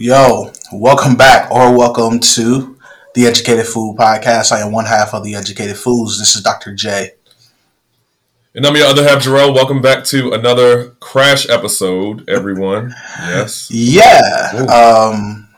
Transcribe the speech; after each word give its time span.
Yo, 0.00 0.52
welcome 0.72 1.16
back 1.16 1.50
or 1.50 1.76
welcome 1.76 2.20
to 2.20 2.78
the 3.14 3.26
Educated 3.26 3.66
Food 3.66 3.96
Podcast. 3.96 4.52
I 4.52 4.60
am 4.60 4.70
one 4.70 4.84
half 4.84 5.12
of 5.12 5.24
the 5.24 5.34
Educated 5.34 5.76
Foods. 5.76 6.20
This 6.20 6.36
is 6.36 6.42
Dr. 6.42 6.72
J. 6.72 7.14
And 8.54 8.64
I'm 8.64 8.76
your 8.76 8.86
other 8.86 9.02
half, 9.02 9.24
Jarrell. 9.24 9.52
Welcome 9.52 9.82
back 9.82 10.04
to 10.04 10.34
another 10.34 10.90
crash 11.00 11.48
episode, 11.50 12.30
everyone. 12.30 12.94
Yes. 13.18 13.68
Yeah. 13.72 14.66
Um, 14.72 15.48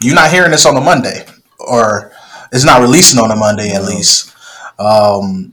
you're 0.00 0.14
not 0.14 0.30
hearing 0.30 0.52
this 0.52 0.66
on 0.66 0.76
a 0.76 0.80
Monday, 0.80 1.26
or 1.58 2.12
it's 2.52 2.64
not 2.64 2.82
releasing 2.82 3.18
on 3.18 3.32
a 3.32 3.36
Monday 3.36 3.72
at 3.72 3.82
least. 3.82 4.32
Um, 4.78 5.52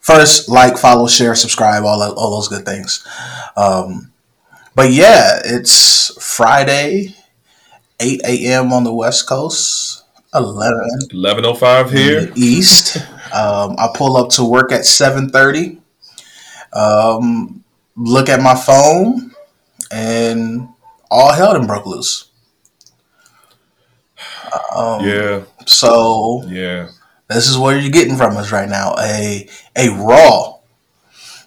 first, 0.00 0.48
like, 0.48 0.78
follow, 0.78 1.08
share, 1.08 1.34
subscribe, 1.34 1.84
all, 1.84 2.02
all 2.14 2.36
those 2.36 2.48
good 2.48 2.64
things. 2.64 3.06
Um, 3.54 4.13
but 4.74 4.90
yeah, 4.92 5.40
it's 5.44 6.12
Friday, 6.22 7.14
8 8.00 8.20
a.m. 8.24 8.72
on 8.72 8.84
the 8.84 8.92
West 8.92 9.26
Coast, 9.28 10.04
11 10.34 10.88
11.05 11.12 11.90
here. 11.90 12.32
East. 12.36 12.96
Um, 13.32 13.76
I 13.78 13.88
pull 13.94 14.16
up 14.16 14.30
to 14.30 14.44
work 14.44 14.70
at 14.72 14.82
7.30, 14.82 15.78
um, 16.72 17.64
look 17.96 18.28
at 18.28 18.40
my 18.40 18.54
phone, 18.54 19.32
and 19.90 20.68
all 21.10 21.32
hell 21.32 21.52
done 21.54 21.66
broke 21.66 21.86
loose. 21.86 22.30
Um, 24.74 25.04
Yeah, 25.04 25.42
So 25.66 26.44
yeah. 26.46 26.88
this 27.28 27.48
is 27.48 27.58
what 27.58 27.80
you're 27.80 27.90
getting 27.90 28.16
from 28.16 28.36
us 28.36 28.52
right 28.52 28.68
now 28.68 28.94
a 28.98 29.48
a 29.76 29.88
raw 29.90 30.54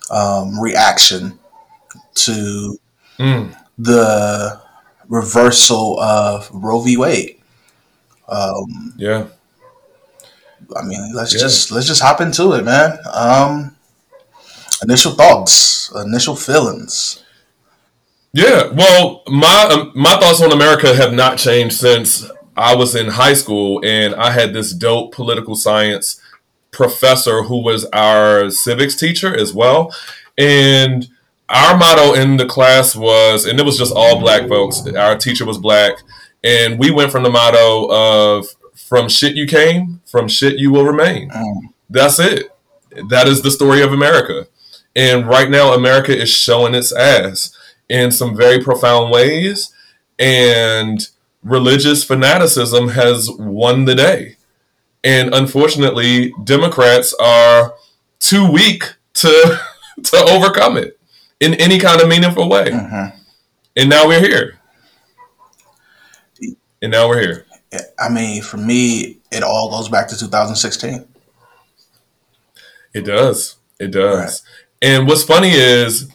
um, 0.09 0.59
reaction 0.59 1.40
to 2.16 2.77
Mm, 3.20 3.55
the 3.77 4.59
reversal 5.07 5.99
of 5.99 6.49
Roe 6.51 6.82
v. 6.82 6.98
Wade. 6.98 7.40
Um, 8.27 8.93
yeah. 8.98 9.27
I 10.76 10.82
mean, 10.84 11.13
let's 11.15 11.34
Yeah. 11.34 11.40
just 11.40 11.71
let's 11.71 11.88
just 11.88 12.01
hop 12.01 12.20
into 12.21 12.54
it, 12.54 12.63
man. 12.63 12.99
Um, 13.13 13.76
initial 14.84 15.13
thoughts, 15.13 15.91
initial 15.95 16.35
feelings. 16.35 17.23
Yeah, 18.34 18.68
well, 18.73 19.23
my 19.27 19.63
um, 19.71 19.91
my 19.95 20.20
thoughts 20.20 20.41
on 20.41 20.51
America 20.51 20.93
have 20.95 21.13
not 21.13 21.38
changed 21.38 21.76
since 21.77 22.29
I 22.55 22.76
was 22.76 22.95
in 22.95 23.07
high 23.07 23.34
school, 23.34 23.82
and 23.84 24.13
I 24.15 24.32
had 24.32 24.54
this 24.54 24.73
dope 24.73 25.13
political 25.13 25.55
science 25.55 26.20
professor 26.71 27.43
who 27.43 27.63
was 27.63 27.85
our 27.93 28.51
civics 28.51 28.95
teacher 28.95 29.34
as 29.35 29.54
well, 29.54 29.95
and 30.38 31.07
our 31.49 31.77
motto 31.77 32.13
in 32.13 32.37
the 32.37 32.45
class 32.45 32.95
was, 32.95 33.45
and 33.45 33.59
it 33.59 33.65
was 33.65 33.77
just 33.77 33.93
all 33.95 34.20
black 34.20 34.48
folks. 34.48 34.85
Our 34.87 35.17
teacher 35.17 35.45
was 35.45 35.57
black, 35.57 35.93
and 36.43 36.77
we 36.77 36.91
went 36.91 37.12
from 37.12 37.23
the 37.23 37.29
motto 37.29 37.87
of 37.89 38.48
"From 38.76 39.07
shit 39.07 39.35
you 39.35 39.48
came, 39.48 40.01
from 40.05 40.27
shit 40.27 40.57
you 40.57 40.71
will 40.71 40.85
remain." 40.85 41.31
Um, 41.34 41.73
That's 41.89 42.20
it. 42.20 42.51
That 43.09 43.27
is 43.27 43.41
the 43.41 43.51
story 43.51 43.81
of 43.81 43.93
America. 43.93 44.48
And 44.95 45.27
right 45.27 45.49
now, 45.49 45.73
America 45.73 46.15
is 46.15 46.29
showing 46.29 46.73
its 46.73 46.91
ass 46.91 47.55
in 47.87 48.11
some 48.11 48.35
very 48.35 48.61
profound 48.61 49.11
ways. 49.11 49.73
And 50.17 51.07
religious 51.43 52.04
fanaticism 52.04 52.89
has 52.89 53.29
won 53.29 53.85
the 53.85 53.93
day. 53.93 54.37
And 55.04 55.34
unfortunately, 55.34 56.34
Democrats 56.43 57.13
are 57.21 57.76
too 58.20 58.51
weak 58.51 58.95
to, 59.13 59.61
to 60.04 60.17
overcome 60.17 60.77
it 60.77 60.96
in 61.40 61.54
any 61.55 61.80
kind 61.80 62.02
of 62.02 62.07
meaningful 62.07 62.49
way. 62.49 62.66
mhm. 62.71 63.13
And 63.76 63.90
now 63.90 64.07
we're 64.07 64.22
here. 64.22 64.59
And 66.81 66.91
now 66.91 67.07
we're 67.07 67.22
here. 67.22 67.46
I 68.00 68.09
mean, 68.09 68.41
for 68.41 68.57
me, 68.57 69.19
it 69.31 69.44
all 69.44 69.69
goes 69.69 69.90
back 69.90 70.07
to 70.09 70.17
2016. 70.17 71.06
It 72.94 73.01
does. 73.06 73.57
It 73.79 73.91
does. 73.91 74.44
And 74.81 75.07
what's 75.07 75.23
funny 75.23 75.51
is 75.51 76.09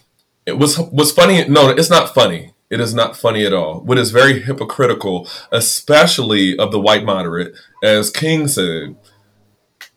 it 0.45 0.57
was 0.57 0.77
what's 0.77 1.11
funny 1.11 1.47
no, 1.47 1.69
it's 1.69 1.89
not 1.89 2.13
funny. 2.13 2.53
It 2.69 2.79
is 2.79 2.93
not 2.93 3.15
funny 3.15 3.45
at 3.45 3.53
all. 3.53 3.81
What 3.81 3.99
is 3.99 4.09
very 4.11 4.41
hypocritical, 4.41 5.27
especially 5.51 6.57
of 6.57 6.71
the 6.71 6.79
white 6.79 7.05
moderate, 7.05 7.55
as 7.83 8.09
King 8.09 8.47
said, 8.47 8.95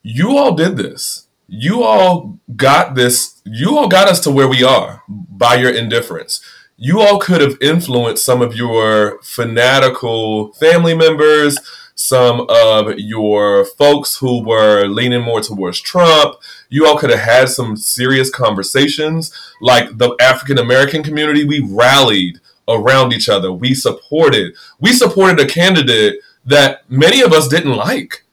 you 0.03 0.37
all 0.37 0.55
did 0.55 0.77
this. 0.77 1.26
You 1.49 1.83
all 1.83 2.39
got 2.57 2.95
this, 2.95 3.41
you 3.45 3.77
all 3.79 3.89
got 3.89 4.09
us 4.09 4.21
to 4.21 4.31
where 4.31 4.49
we 4.49 4.65
are 4.65 5.03
by 5.09 5.55
your 5.55 5.73
indifference. 5.73 6.41
You 6.77 7.01
all 7.01 7.19
could 7.19 7.41
have 7.41 7.57
influenced 7.61 8.25
some 8.25 8.43
of 8.43 8.55
your 8.55 9.21
fanatical 9.23 10.53
family 10.55 10.95
members, 10.95 11.57
some 11.95 12.47
of 12.51 12.99
your 12.99 13.65
folks 13.65 14.17
who 14.17 14.43
were 14.45 14.87
leaning 14.87 15.23
more 15.23 15.41
towards 15.41 15.81
Trump. 15.81 16.37
You 16.69 16.87
all 16.87 16.99
could 16.99 17.11
have 17.11 17.21
had 17.21 17.49
some 17.49 17.77
serious 17.77 18.29
conversations. 18.29 19.33
Like 19.61 19.97
the 19.97 20.15
African 20.21 20.59
American 20.59 21.03
community, 21.03 21.45
we 21.45 21.61
rallied 21.61 22.41
around 22.69 23.13
each 23.13 23.29
other. 23.29 23.51
We 23.51 23.73
supported. 23.73 24.55
We 24.79 24.93
supported 24.93 25.41
a 25.41 25.49
candidate 25.49 26.21
that 26.45 26.83
many 26.91 27.23
of 27.23 27.33
us 27.33 27.49
didn't 27.49 27.77
like 27.77 28.25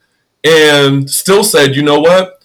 and 0.44 1.10
still 1.10 1.44
said, 1.44 1.76
you 1.76 1.84
know 1.84 2.00
what? 2.00 2.43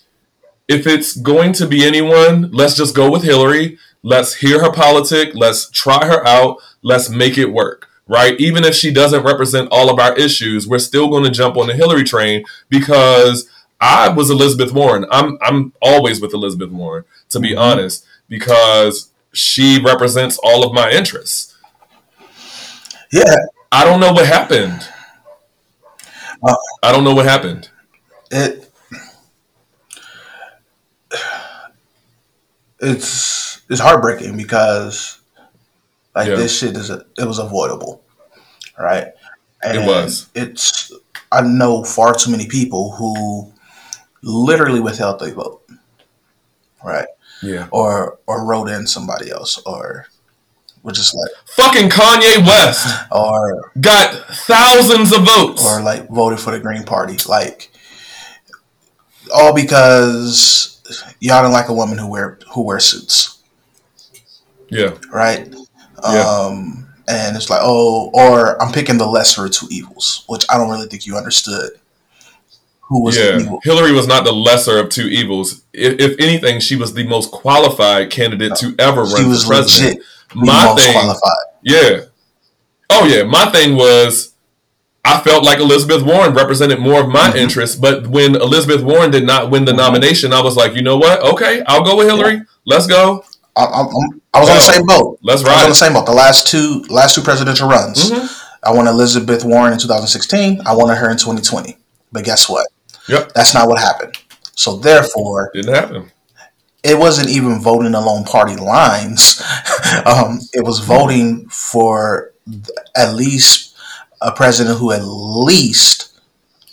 If 0.68 0.86
it's 0.86 1.16
going 1.16 1.52
to 1.54 1.66
be 1.66 1.84
anyone, 1.84 2.50
let's 2.52 2.76
just 2.76 2.94
go 2.94 3.10
with 3.10 3.22
Hillary. 3.22 3.78
Let's 4.02 4.34
hear 4.36 4.60
her 4.62 4.70
politic. 4.72 5.30
Let's 5.34 5.70
try 5.70 6.06
her 6.06 6.26
out. 6.26 6.58
Let's 6.82 7.08
make 7.08 7.38
it 7.38 7.52
work, 7.52 7.88
right? 8.06 8.38
Even 8.38 8.64
if 8.64 8.74
she 8.74 8.92
doesn't 8.92 9.24
represent 9.24 9.68
all 9.72 9.90
of 9.90 9.98
our 9.98 10.14
issues, 10.16 10.68
we're 10.68 10.78
still 10.78 11.08
going 11.08 11.24
to 11.24 11.30
jump 11.30 11.56
on 11.56 11.66
the 11.68 11.74
Hillary 11.74 12.04
train 12.04 12.44
because 12.68 13.48
I 13.80 14.08
was 14.10 14.28
Elizabeth 14.30 14.72
Warren. 14.72 15.06
I'm 15.10 15.38
I'm 15.40 15.72
always 15.80 16.20
with 16.20 16.34
Elizabeth 16.34 16.70
Warren, 16.70 17.04
to 17.30 17.40
be 17.40 17.50
Mhm. 17.52 17.58
honest, 17.60 18.04
because 18.28 19.10
she 19.32 19.80
represents 19.82 20.38
all 20.42 20.64
of 20.64 20.72
my 20.72 20.90
interests. 20.90 21.54
Yeah, 23.10 23.34
I 23.72 23.84
don't 23.84 24.00
know 24.00 24.12
what 24.12 24.26
happened. 24.26 24.86
Uh, 26.42 26.54
I 26.82 26.92
don't 26.92 27.04
know 27.04 27.14
what 27.14 27.24
happened. 27.26 27.70
it 28.30 28.67
it's 32.80 33.60
it's 33.68 33.80
heartbreaking 33.80 34.36
because 34.36 35.18
like 36.14 36.28
Yeah. 36.28 36.36
this 36.36 36.56
shit 36.58 36.76
is 36.76 36.90
a, 36.90 37.04
it 37.18 37.26
was 37.26 37.38
avoidable, 37.38 38.02
right? 38.78 39.08
It 39.62 39.84
was. 39.86 40.28
It's 40.34 40.92
I 41.32 41.40
know 41.42 41.84
far 41.84 42.14
too 42.14 42.30
many 42.30 42.46
people 42.46 42.92
who 42.92 43.52
literally 44.22 44.80
withheld 44.80 45.20
their 45.20 45.34
vote, 45.34 45.62
right? 46.84 47.08
Yeah. 47.42 47.68
Or 47.70 48.18
or 48.26 48.44
wrote 48.46 48.68
in 48.68 48.86
somebody 48.86 49.30
else, 49.30 49.58
or 49.66 50.06
were 50.82 50.92
just 50.92 51.14
like, 51.14 51.30
Fucking 51.56 51.88
Kanye 51.90 52.38
West 52.46 52.86
or 53.12 53.72
got 53.80 54.14
thousands 54.46 55.12
of 55.12 55.24
votes. 55.24 55.64
or 55.66 55.82
like 55.82 56.08
voted 56.08 56.38
for 56.40 56.52
the 56.52 56.60
Green 56.60 56.84
Party, 56.84 57.16
like 57.28 57.70
all 59.34 59.52
because 59.54 60.77
y'all 61.20 61.42
don't 61.42 61.52
like 61.52 61.68
a 61.68 61.74
woman 61.74 61.98
who 61.98 62.08
wear 62.08 62.38
who 62.52 62.62
wears 62.62 62.84
suits, 62.84 63.38
yeah. 64.68 64.90
right? 65.12 65.48
Yeah. 66.02 66.20
Um, 66.20 66.86
and 67.08 67.36
it's 67.36 67.50
like, 67.50 67.60
oh, 67.62 68.10
or 68.12 68.60
I'm 68.62 68.72
picking 68.72 68.98
the 68.98 69.06
lesser 69.06 69.46
of 69.46 69.50
two 69.52 69.66
evils, 69.70 70.24
which 70.28 70.44
I 70.50 70.56
don't 70.58 70.70
really 70.70 70.86
think 70.86 71.06
you 71.06 71.16
understood. 71.16 71.70
Who 72.82 73.02
was 73.02 73.16
the 73.16 73.24
Yeah. 73.24 73.38
evil? 73.40 73.60
Hillary 73.64 73.92
was 73.92 74.06
not 74.06 74.24
the 74.24 74.32
lesser 74.32 74.78
of 74.78 74.88
two 74.90 75.06
evils. 75.08 75.62
If, 75.72 75.98
if 76.00 76.20
anything, 76.20 76.60
she 76.60 76.76
was 76.76 76.94
the 76.94 77.06
most 77.06 77.30
qualified 77.30 78.10
candidate 78.10 78.54
to 78.56 78.74
ever 78.78 79.06
She 79.06 79.14
run 79.14 79.34
for 79.38 79.46
president. 79.46 79.96
legit 79.98 80.02
the 80.30 80.36
My 80.36 80.64
most 80.66 80.82
thing, 80.84 80.92
qualified. 80.92 81.46
yeah. 81.62 82.00
Oh 82.90 83.06
yeah, 83.06 83.24
my 83.24 83.50
thing 83.50 83.76
was 83.76 84.32
I 85.04 85.20
felt 85.20 85.44
like 85.44 85.58
Elizabeth 85.58 86.02
Warren 86.02 86.34
represented 86.34 86.80
more 86.80 87.00
of 87.00 87.08
my 87.08 87.30
Mhm. 87.30 87.36
interests, 87.36 87.76
but 87.76 88.06
when 88.08 88.34
Elizabeth 88.36 88.82
Warren 88.82 89.10
did 89.10 89.24
not 89.24 89.50
win 89.50 89.64
the 89.64 89.72
Mhm. 89.72 89.76
nomination, 89.78 90.32
I 90.32 90.40
was 90.42 90.56
like, 90.56 90.74
you 90.74 90.82
know 90.82 90.96
what? 90.96 91.20
Okay, 91.22 91.62
I'll 91.66 91.82
go 91.82 91.96
with 91.96 92.08
Hillary. 92.08 92.42
Let's 92.66 92.86
go. 92.86 93.24
I, 93.56 93.62
I, 93.64 93.86
I 94.34 94.40
was 94.40 94.48
on 94.50 94.56
the 94.56 94.62
same 94.62 94.86
boat. 94.86 95.18
Let's 95.22 95.42
ride. 95.42 95.52
I 95.52 95.54
was 95.56 95.64
on 95.64 95.68
the 95.70 95.74
same 95.76 95.92
boat. 95.94 96.06
The 96.06 96.12
last 96.12 96.46
two 96.46 96.84
last 96.90 97.14
two 97.14 97.22
presidential 97.22 97.68
runs. 97.68 98.10
Mhm. 98.10 98.28
I 98.62 98.72
wanted 98.72 98.90
Elizabeth 98.90 99.44
Warren 99.44 99.72
in 99.72 99.78
2016. 99.78 100.60
I 100.66 100.74
wanted 100.74 100.96
her 100.96 101.08
in 101.10 101.16
2020. 101.16 101.78
But 102.12 102.24
guess 102.24 102.48
what? 102.48 102.66
Yep. 103.08 103.32
That's 103.34 103.54
not 103.54 103.68
what 103.68 103.78
happened. 103.78 104.14
So 104.54 104.76
therefore, 104.76 105.50
Didn't 105.54 105.74
happen. 105.74 106.10
it 106.82 106.98
wasn't 106.98 107.28
even 107.30 107.60
voting 107.62 107.94
along 107.94 108.24
party 108.24 108.56
lines. 108.56 109.40
um, 110.06 110.40
it 110.52 110.64
was 110.64 110.80
voting 110.80 111.46
for 111.50 112.32
at 112.96 113.14
least 113.14 113.67
a 114.20 114.32
president 114.32 114.78
who 114.78 114.92
at 114.92 115.02
least 115.02 116.18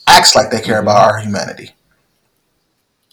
acts 0.07 0.36
like 0.36 0.51
they 0.51 0.62
care 0.62 0.80
about 0.80 0.97
mm-hmm. 0.97 1.09
our 1.09 1.19
humanity, 1.19 1.71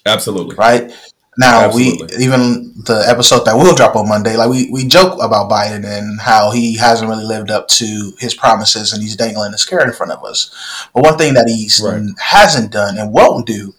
Absolutely. 0.07 0.57
right? 0.57 0.93
Now 1.39 1.65
Absolutely. 1.65 2.17
we 2.19 2.25
even 2.25 2.75
the 2.85 3.05
episode 3.09 3.45
that 3.47 3.55
will 3.57 3.75
drop 3.75 3.97
on 3.97 4.07
Monday, 4.07 4.37
like 4.37 4.51
we, 4.51 4.71
we 4.71 4.87
joke 4.87 5.15
about 5.15 5.51
Biden 5.51 5.85
and 5.87 6.21
how 6.21 6.51
he 6.51 6.77
hasn't 6.77 7.09
really 7.09 7.25
lived 7.25 7.51
up 7.51 7.69
to 7.69 8.13
his 8.19 8.35
promises 8.35 8.93
and 8.93 9.03
he's 9.03 9.17
dangling 9.17 9.53
his 9.53 9.65
carrot 9.65 9.89
in 9.89 9.95
front 9.95 10.13
of 10.13 10.23
us. 10.25 10.55
But 10.95 11.05
one 11.05 11.17
thing 11.17 11.33
that 11.35 11.49
he 11.49 11.71
right. 11.83 12.03
hasn't 12.19 12.71
done 12.71 12.99
and 12.99 13.13
won't 13.13 13.47
do 13.47 13.75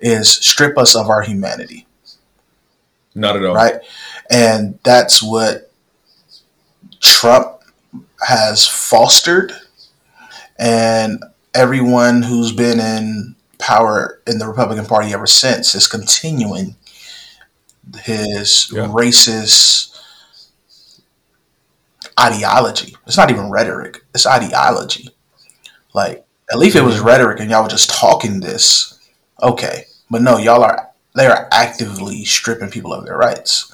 is 0.00 0.30
strip 0.30 0.78
us 0.78 0.96
of 0.96 1.10
our 1.10 1.20
humanity. 1.20 1.86
Not 3.14 3.36
at 3.36 3.44
all. 3.44 3.54
Right? 3.54 3.80
And 4.30 4.78
that's 4.82 5.22
what 5.22 5.70
Trump 7.00 7.60
has 8.26 8.66
fostered 8.66 9.52
and 10.58 11.22
everyone 11.54 12.22
who's 12.22 12.52
been 12.52 12.80
in 12.80 13.36
power 13.58 14.20
in 14.26 14.38
the 14.38 14.46
Republican 14.46 14.86
Party 14.86 15.12
ever 15.12 15.26
since 15.26 15.74
is 15.74 15.86
continuing 15.86 16.76
his 18.02 18.70
yeah. 18.72 18.86
racist 18.88 19.98
ideology. 22.18 22.96
It's 23.06 23.16
not 23.16 23.30
even 23.30 23.50
rhetoric, 23.50 24.04
it's 24.14 24.26
ideology. 24.26 25.10
Like, 25.92 26.26
at 26.52 26.58
least 26.58 26.76
it 26.76 26.82
was 26.82 27.00
rhetoric 27.00 27.40
and 27.40 27.50
y'all 27.50 27.62
were 27.62 27.68
just 27.68 27.90
talking 27.90 28.40
this. 28.40 28.98
Okay. 29.42 29.84
But 30.10 30.22
no, 30.22 30.38
y'all 30.38 30.62
are 30.62 30.90
they 31.14 31.26
are 31.26 31.48
actively 31.52 32.24
stripping 32.24 32.70
people 32.70 32.92
of 32.92 33.04
their 33.04 33.16
rights. 33.16 33.72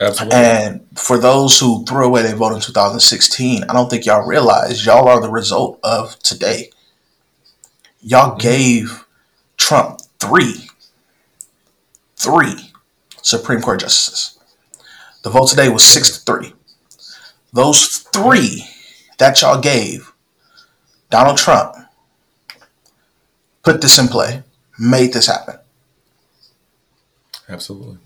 Absolutely. 0.00 0.38
And 0.38 0.86
for 0.96 1.18
those 1.18 1.58
who 1.58 1.84
threw 1.84 2.06
away 2.06 2.22
their 2.22 2.34
vote 2.34 2.54
in 2.54 2.60
2016, 2.60 3.64
I 3.64 3.72
don't 3.72 3.88
think 3.88 4.04
y'all 4.04 4.26
realize 4.26 4.84
y'all 4.84 5.08
are 5.08 5.20
the 5.20 5.30
result 5.30 5.78
of 5.82 6.18
today. 6.18 6.70
Y'all 8.00 8.30
mm-hmm. 8.30 8.38
gave 8.38 9.06
Trump 9.56 10.00
three 10.18 10.68
three 12.16 12.72
Supreme 13.22 13.60
Court 13.60 13.80
justices. 13.80 14.38
The 15.22 15.30
vote 15.30 15.48
today 15.48 15.68
was 15.68 15.84
six 15.84 16.18
to 16.18 16.24
three. 16.24 16.52
Those 17.52 17.98
three 18.12 18.64
that 19.18 19.40
y'all 19.40 19.60
gave 19.60 20.12
Donald 21.10 21.38
Trump 21.38 21.76
put 23.62 23.80
this 23.80 23.98
in 23.98 24.08
play, 24.08 24.42
made 24.78 25.12
this 25.12 25.26
happen. 25.26 25.56
Absolutely. 27.48 27.98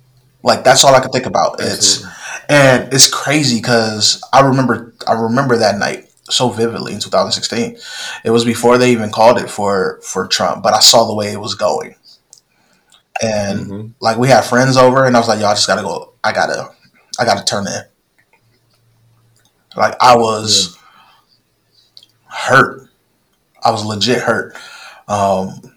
Like 0.43 0.64
that's 0.64 0.85
all 0.85 0.94
I 0.94 1.00
can 1.00 1.11
think 1.11 1.26
about. 1.26 1.61
Absolutely. 1.61 1.76
It's 1.76 2.06
and 2.49 2.93
it's 2.93 3.12
crazy 3.12 3.56
because 3.56 4.23
I 4.32 4.40
remember 4.40 4.94
I 5.06 5.12
remember 5.14 5.56
that 5.58 5.79
night 5.79 6.06
so 6.31 6.50
vividly 6.50 6.93
in 6.93 7.00
2016. 7.00 7.76
It 8.25 8.31
was 8.31 8.44
before 8.44 8.79
they 8.79 8.93
even 8.93 9.11
called 9.11 9.38
it 9.38 9.50
for 9.50 10.00
for 10.02 10.26
Trump, 10.26 10.62
but 10.62 10.75
I 10.75 10.81
saw 10.81 11.06
the 11.06 11.14
way 11.14 11.32
it 11.32 11.40
was 11.40 11.55
going 11.55 11.94
and 13.20 13.61
mm-hmm. 13.61 13.87
like 14.00 14.19
we 14.19 14.29
had 14.29 14.43
friends 14.43 14.76
over, 14.76 15.05
and 15.05 15.17
I 15.17 15.19
was 15.19 15.29
like, 15.29 15.40
"Yo, 15.40 15.46
I 15.46 15.55
just 15.55 15.67
gotta 15.67 15.82
go. 15.82 16.12
I 16.23 16.32
gotta, 16.32 16.70
I 17.19 17.25
gotta 17.25 17.44
turn 17.44 17.67
in." 17.67 17.82
Like 19.76 19.94
I 20.00 20.17
was 20.17 20.76
yeah. 20.76 22.37
hurt. 22.37 22.88
I 23.62 23.70
was 23.70 23.85
legit 23.85 24.20
hurt 24.20 24.56
um, 25.08 25.76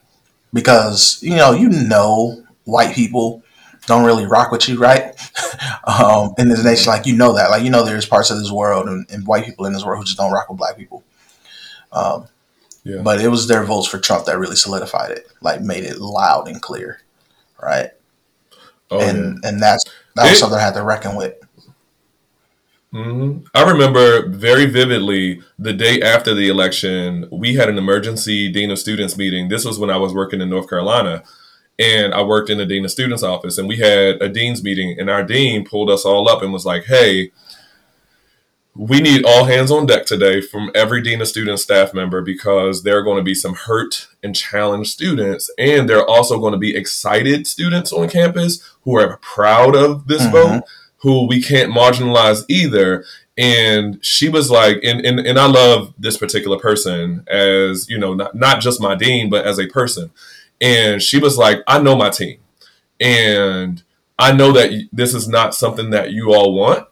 because 0.53 1.19
you 1.21 1.35
know, 1.35 1.53
you 1.53 1.69
know, 1.69 2.43
white 2.65 2.95
people 2.95 3.43
don't 3.91 4.05
really 4.05 4.25
rock 4.25 4.51
with 4.51 4.67
you, 4.67 4.77
right? 4.77 5.13
um, 5.85 6.33
in 6.37 6.49
this 6.49 6.63
nation, 6.63 6.91
like 6.91 7.05
you 7.05 7.15
know 7.15 7.35
that, 7.35 7.51
like 7.51 7.63
you 7.63 7.69
know, 7.69 7.85
there's 7.85 8.05
parts 8.05 8.31
of 8.31 8.37
this 8.37 8.51
world 8.51 8.87
and, 8.87 9.09
and 9.11 9.27
white 9.27 9.45
people 9.45 9.65
in 9.65 9.73
this 9.73 9.85
world 9.85 9.99
who 9.99 10.05
just 10.05 10.17
don't 10.17 10.31
rock 10.31 10.49
with 10.49 10.57
black 10.57 10.77
people. 10.77 11.03
Um, 11.91 12.27
yeah. 12.83 13.01
But 13.03 13.21
it 13.21 13.27
was 13.27 13.47
their 13.47 13.63
votes 13.63 13.87
for 13.87 13.99
Trump 13.99 14.25
that 14.25 14.39
really 14.39 14.55
solidified 14.55 15.11
it, 15.11 15.27
like 15.41 15.61
made 15.61 15.83
it 15.83 15.99
loud 15.99 16.47
and 16.47 16.61
clear 16.61 17.01
right? 17.61 17.91
Oh, 18.89 18.99
and 18.99 19.39
yeah. 19.41 19.49
and 19.49 19.61
that's 19.61 19.85
that 20.15 20.23
was 20.23 20.33
it, 20.33 20.37
something 20.37 20.57
I 20.57 20.61
had 20.61 20.73
to 20.73 20.83
reckon 20.83 21.15
with. 21.15 21.35
Mm-hmm. 22.93 23.45
I 23.55 23.71
remember 23.71 24.27
very 24.27 24.65
vividly 24.65 25.41
the 25.57 25.71
day 25.71 26.01
after 26.01 26.33
the 26.33 26.49
election, 26.49 27.27
we 27.31 27.55
had 27.55 27.69
an 27.69 27.77
emergency 27.77 28.51
dean 28.51 28.69
of 28.69 28.79
students 28.79 29.17
meeting. 29.17 29.47
This 29.47 29.63
was 29.63 29.79
when 29.79 29.89
I 29.89 29.95
was 29.95 30.13
working 30.13 30.41
in 30.41 30.49
North 30.49 30.69
Carolina, 30.69 31.23
and 31.81 32.13
I 32.13 32.21
worked 32.21 32.49
in 32.49 32.59
the 32.59 32.65
dean 32.65 32.85
of 32.85 32.91
students 32.91 33.23
office, 33.23 33.57
and 33.57 33.67
we 33.67 33.77
had 33.77 34.21
a 34.21 34.29
dean's 34.29 34.63
meeting, 34.63 34.95
and 34.99 35.09
our 35.09 35.23
dean 35.23 35.65
pulled 35.65 35.89
us 35.89 36.05
all 36.05 36.29
up 36.29 36.43
and 36.43 36.53
was 36.53 36.65
like, 36.65 36.85
"Hey." 36.85 37.31
we 38.73 39.01
need 39.01 39.25
all 39.25 39.45
hands 39.45 39.69
on 39.69 39.85
deck 39.85 40.05
today 40.05 40.39
from 40.39 40.71
every 40.73 41.01
dean 41.01 41.21
of 41.21 41.27
student 41.27 41.59
staff 41.59 41.93
member 41.93 42.21
because 42.21 42.83
there 42.83 42.97
are 42.97 43.03
going 43.03 43.17
to 43.17 43.23
be 43.23 43.33
some 43.33 43.53
hurt 43.53 44.07
and 44.23 44.35
challenged 44.35 44.91
students 44.91 45.51
and 45.57 45.89
there 45.89 45.99
are 45.99 46.09
also 46.09 46.39
going 46.39 46.53
to 46.53 46.57
be 46.57 46.75
excited 46.75 47.45
students 47.45 47.91
on 47.91 48.09
campus 48.09 48.63
who 48.83 48.97
are 48.97 49.17
proud 49.17 49.75
of 49.75 50.07
this 50.07 50.21
mm-hmm. 50.21 50.31
vote 50.31 50.63
who 50.99 51.27
we 51.27 51.41
can't 51.41 51.73
marginalize 51.73 52.45
either 52.47 53.03
and 53.37 54.03
she 54.05 54.29
was 54.29 54.49
like 54.49 54.77
and, 54.83 55.05
and 55.05 55.19
and 55.19 55.37
i 55.37 55.45
love 55.45 55.93
this 55.97 56.17
particular 56.17 56.57
person 56.57 57.25
as 57.27 57.89
you 57.89 57.97
know 57.97 58.13
not, 58.13 58.33
not 58.35 58.61
just 58.61 58.79
my 58.79 58.95
dean 58.95 59.29
but 59.29 59.45
as 59.45 59.59
a 59.59 59.67
person 59.67 60.11
and 60.61 61.01
she 61.01 61.17
was 61.19 61.37
like 61.37 61.59
i 61.67 61.81
know 61.81 61.95
my 61.95 62.09
team. 62.09 62.39
And 62.99 63.83
i 64.17 64.31
know 64.31 64.51
that 64.53 64.87
this 64.93 65.13
is 65.13 65.27
not 65.27 65.55
something 65.55 65.89
that 65.89 66.11
you 66.11 66.33
all 66.33 66.53
want 66.53 66.87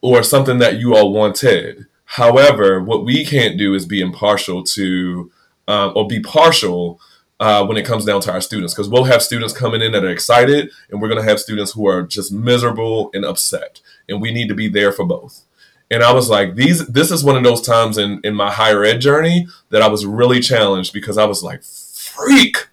or 0.00 0.22
something 0.22 0.58
that 0.58 0.78
you 0.78 0.94
all 0.94 1.12
wanted. 1.12 1.86
However, 2.04 2.82
what 2.82 3.04
we 3.04 3.24
can't 3.24 3.58
do 3.58 3.74
is 3.74 3.86
be 3.86 4.00
impartial 4.00 4.64
to 4.64 5.30
um, 5.68 5.92
or 5.94 6.06
be 6.06 6.20
partial 6.20 7.00
uh, 7.38 7.64
when 7.64 7.76
it 7.76 7.86
comes 7.86 8.04
down 8.04 8.20
to 8.22 8.32
our 8.32 8.40
students. 8.40 8.74
Because 8.74 8.88
we'll 8.88 9.04
have 9.04 9.22
students 9.22 9.52
coming 9.52 9.80
in 9.80 9.92
that 9.92 10.04
are 10.04 10.10
excited 10.10 10.70
and 10.90 11.00
we're 11.00 11.08
going 11.08 11.22
to 11.22 11.28
have 11.28 11.38
students 11.38 11.72
who 11.72 11.86
are 11.86 12.02
just 12.02 12.32
miserable 12.32 13.10
and 13.14 13.24
upset. 13.24 13.80
And 14.08 14.20
we 14.20 14.32
need 14.32 14.48
to 14.48 14.54
be 14.54 14.68
there 14.68 14.92
for 14.92 15.04
both. 15.04 15.44
And 15.92 16.04
i 16.04 16.12
was 16.12 16.30
like 16.30 16.54
these 16.54 16.86
this 16.86 17.10
is 17.10 17.24
one 17.24 17.36
of 17.36 17.42
those 17.42 17.60
times 17.60 17.98
in 17.98 18.20
in 18.22 18.32
my 18.34 18.52
higher 18.52 18.84
ed 18.84 19.00
journey 19.00 19.48
that 19.70 19.82
i 19.82 19.88
was 19.88 20.06
really 20.06 20.38
challenged 20.38 20.92
because 20.92 21.18
i 21.18 21.24
was 21.24 21.42
like 21.42 21.64
freak 21.64 22.68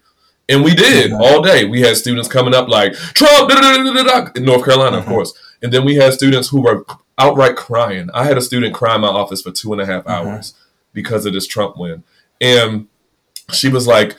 and 0.48 0.64
we 0.64 0.74
did 0.74 1.10
mm-hmm. 1.10 1.22
all 1.22 1.42
day 1.42 1.64
we 1.64 1.80
had 1.80 1.96
students 1.96 2.28
coming 2.28 2.54
up 2.54 2.68
like 2.68 2.92
trump 2.94 3.50
in 3.50 4.44
north 4.44 4.64
carolina 4.64 4.96
mm-hmm. 4.96 4.98
of 4.98 5.06
course 5.06 5.32
and 5.62 5.72
then 5.72 5.84
we 5.84 5.96
had 5.96 6.12
students 6.12 6.48
who 6.48 6.62
were 6.62 6.84
outright 7.18 7.56
crying. 7.56 8.08
I 8.14 8.24
had 8.24 8.38
a 8.38 8.42
student 8.42 8.74
cry 8.74 8.94
in 8.94 9.00
my 9.00 9.08
office 9.08 9.42
for 9.42 9.50
two 9.50 9.72
and 9.72 9.82
a 9.82 9.86
half 9.86 10.04
mm-hmm. 10.04 10.28
hours 10.28 10.54
because 10.92 11.26
of 11.26 11.32
this 11.32 11.46
Trump 11.46 11.76
win. 11.76 12.04
And 12.40 12.86
she 13.52 13.68
was 13.68 13.86
like, 13.86 14.16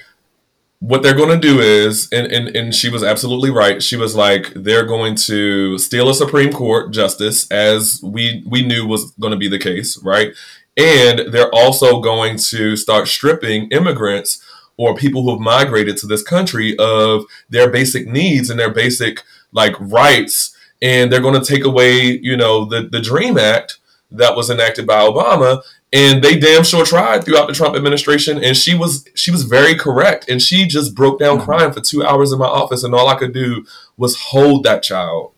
what 0.80 1.04
they're 1.04 1.16
going 1.16 1.30
to 1.30 1.48
do 1.48 1.60
is, 1.60 2.08
and, 2.12 2.32
and, 2.32 2.56
and 2.56 2.74
she 2.74 2.90
was 2.90 3.04
absolutely 3.04 3.50
right. 3.50 3.84
She 3.84 3.98
was 3.98 4.16
like, 4.16 4.54
they're 4.56 4.86
going 4.86 5.16
to 5.16 5.78
steal 5.78 6.10
a 6.10 6.14
Supreme 6.14 6.54
Court 6.54 6.94
justice, 6.94 7.50
as 7.52 8.00
we, 8.02 8.44
we 8.48 8.66
knew 8.66 8.88
was 8.88 9.12
going 9.12 9.32
to 9.32 9.38
be 9.38 9.50
the 9.50 9.60
case, 9.60 10.02
right? 10.04 10.34
And 10.78 11.34
they're 11.34 11.54
also 11.54 12.00
going 12.00 12.38
to 12.50 12.78
start 12.78 13.10
stripping 13.10 13.68
immigrants 13.72 14.42
or 14.80 14.96
people 14.96 15.22
who 15.22 15.32
have 15.32 15.40
migrated 15.40 15.98
to 15.98 16.08
this 16.08 16.24
country 16.24 16.76
of 16.80 17.26
their 17.50 17.70
basic 17.70 18.08
needs 18.08 18.50
and 18.50 18.60
their 18.60 18.72
basic 18.72 19.24
like 19.52 19.76
rights 19.80 20.56
and 20.82 21.12
they're 21.12 21.22
going 21.22 21.40
to 21.40 21.46
take 21.46 21.66
away, 21.66 22.20
you 22.22 22.38
know, 22.38 22.66
the 22.66 22.88
the 22.90 23.02
Dream 23.02 23.38
Act 23.38 23.80
that 24.12 24.36
was 24.36 24.50
enacted 24.50 24.88
by 24.88 25.02
Obama, 25.02 25.62
and 25.94 26.24
they 26.24 26.40
damn 26.40 26.64
sure 26.64 26.86
tried 26.86 27.24
throughout 27.24 27.48
the 27.48 27.54
Trump 27.54 27.76
administration. 27.76 28.44
And 28.44 28.56
she 28.56 28.76
was 28.76 29.06
she 29.16 29.32
was 29.32 29.44
very 29.44 29.76
correct, 29.76 30.30
and 30.30 30.42
she 30.42 30.66
just 30.66 30.96
broke 30.96 31.20
down 31.20 31.38
mm-hmm. 31.38 31.46
crying 31.46 31.74
for 31.74 31.82
two 31.82 32.04
hours 32.04 32.32
in 32.32 32.40
my 32.40 32.48
office, 32.48 32.84
and 32.84 32.96
all 32.96 33.08
I 33.08 33.16
could 33.16 33.34
do 33.34 33.66
was 33.98 34.16
hold 34.18 34.64
that 34.64 34.84
child, 34.84 35.34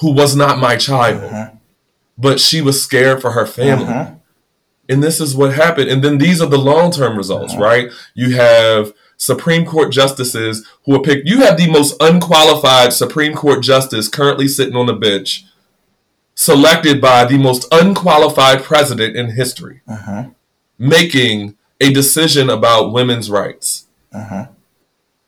who 0.00 0.12
was 0.12 0.34
not 0.34 0.58
my 0.58 0.76
child, 0.76 1.22
mm-hmm. 1.22 1.56
but 2.18 2.40
she 2.40 2.60
was 2.60 2.82
scared 2.82 3.20
for 3.20 3.32
her 3.32 3.46
family. 3.46 3.86
Mm-hmm. 3.86 4.16
And 4.90 5.02
this 5.02 5.20
is 5.20 5.36
what 5.36 5.54
happened. 5.54 5.88
And 5.88 6.02
then 6.02 6.18
these 6.18 6.42
are 6.42 6.48
the 6.48 6.58
long 6.58 6.90
term 6.90 7.16
results, 7.16 7.52
mm-hmm. 7.52 7.62
right? 7.62 7.92
You 8.14 8.34
have 8.34 8.92
Supreme 9.16 9.64
Court 9.64 9.92
justices 9.92 10.66
who 10.84 10.96
are 10.96 11.02
picked. 11.02 11.28
You 11.28 11.42
have 11.42 11.56
the 11.56 11.70
most 11.70 11.94
unqualified 12.00 12.92
Supreme 12.92 13.34
Court 13.34 13.62
justice 13.62 14.08
currently 14.08 14.48
sitting 14.48 14.74
on 14.74 14.86
the 14.86 14.94
bench, 14.94 15.44
selected 16.34 17.00
by 17.00 17.24
the 17.24 17.38
most 17.38 17.68
unqualified 17.70 18.64
president 18.64 19.16
in 19.16 19.32
history, 19.32 19.82
uh-huh. 19.86 20.30
making 20.76 21.56
a 21.80 21.92
decision 21.92 22.50
about 22.50 22.92
women's 22.92 23.30
rights. 23.30 23.86
Uh-huh. 24.12 24.48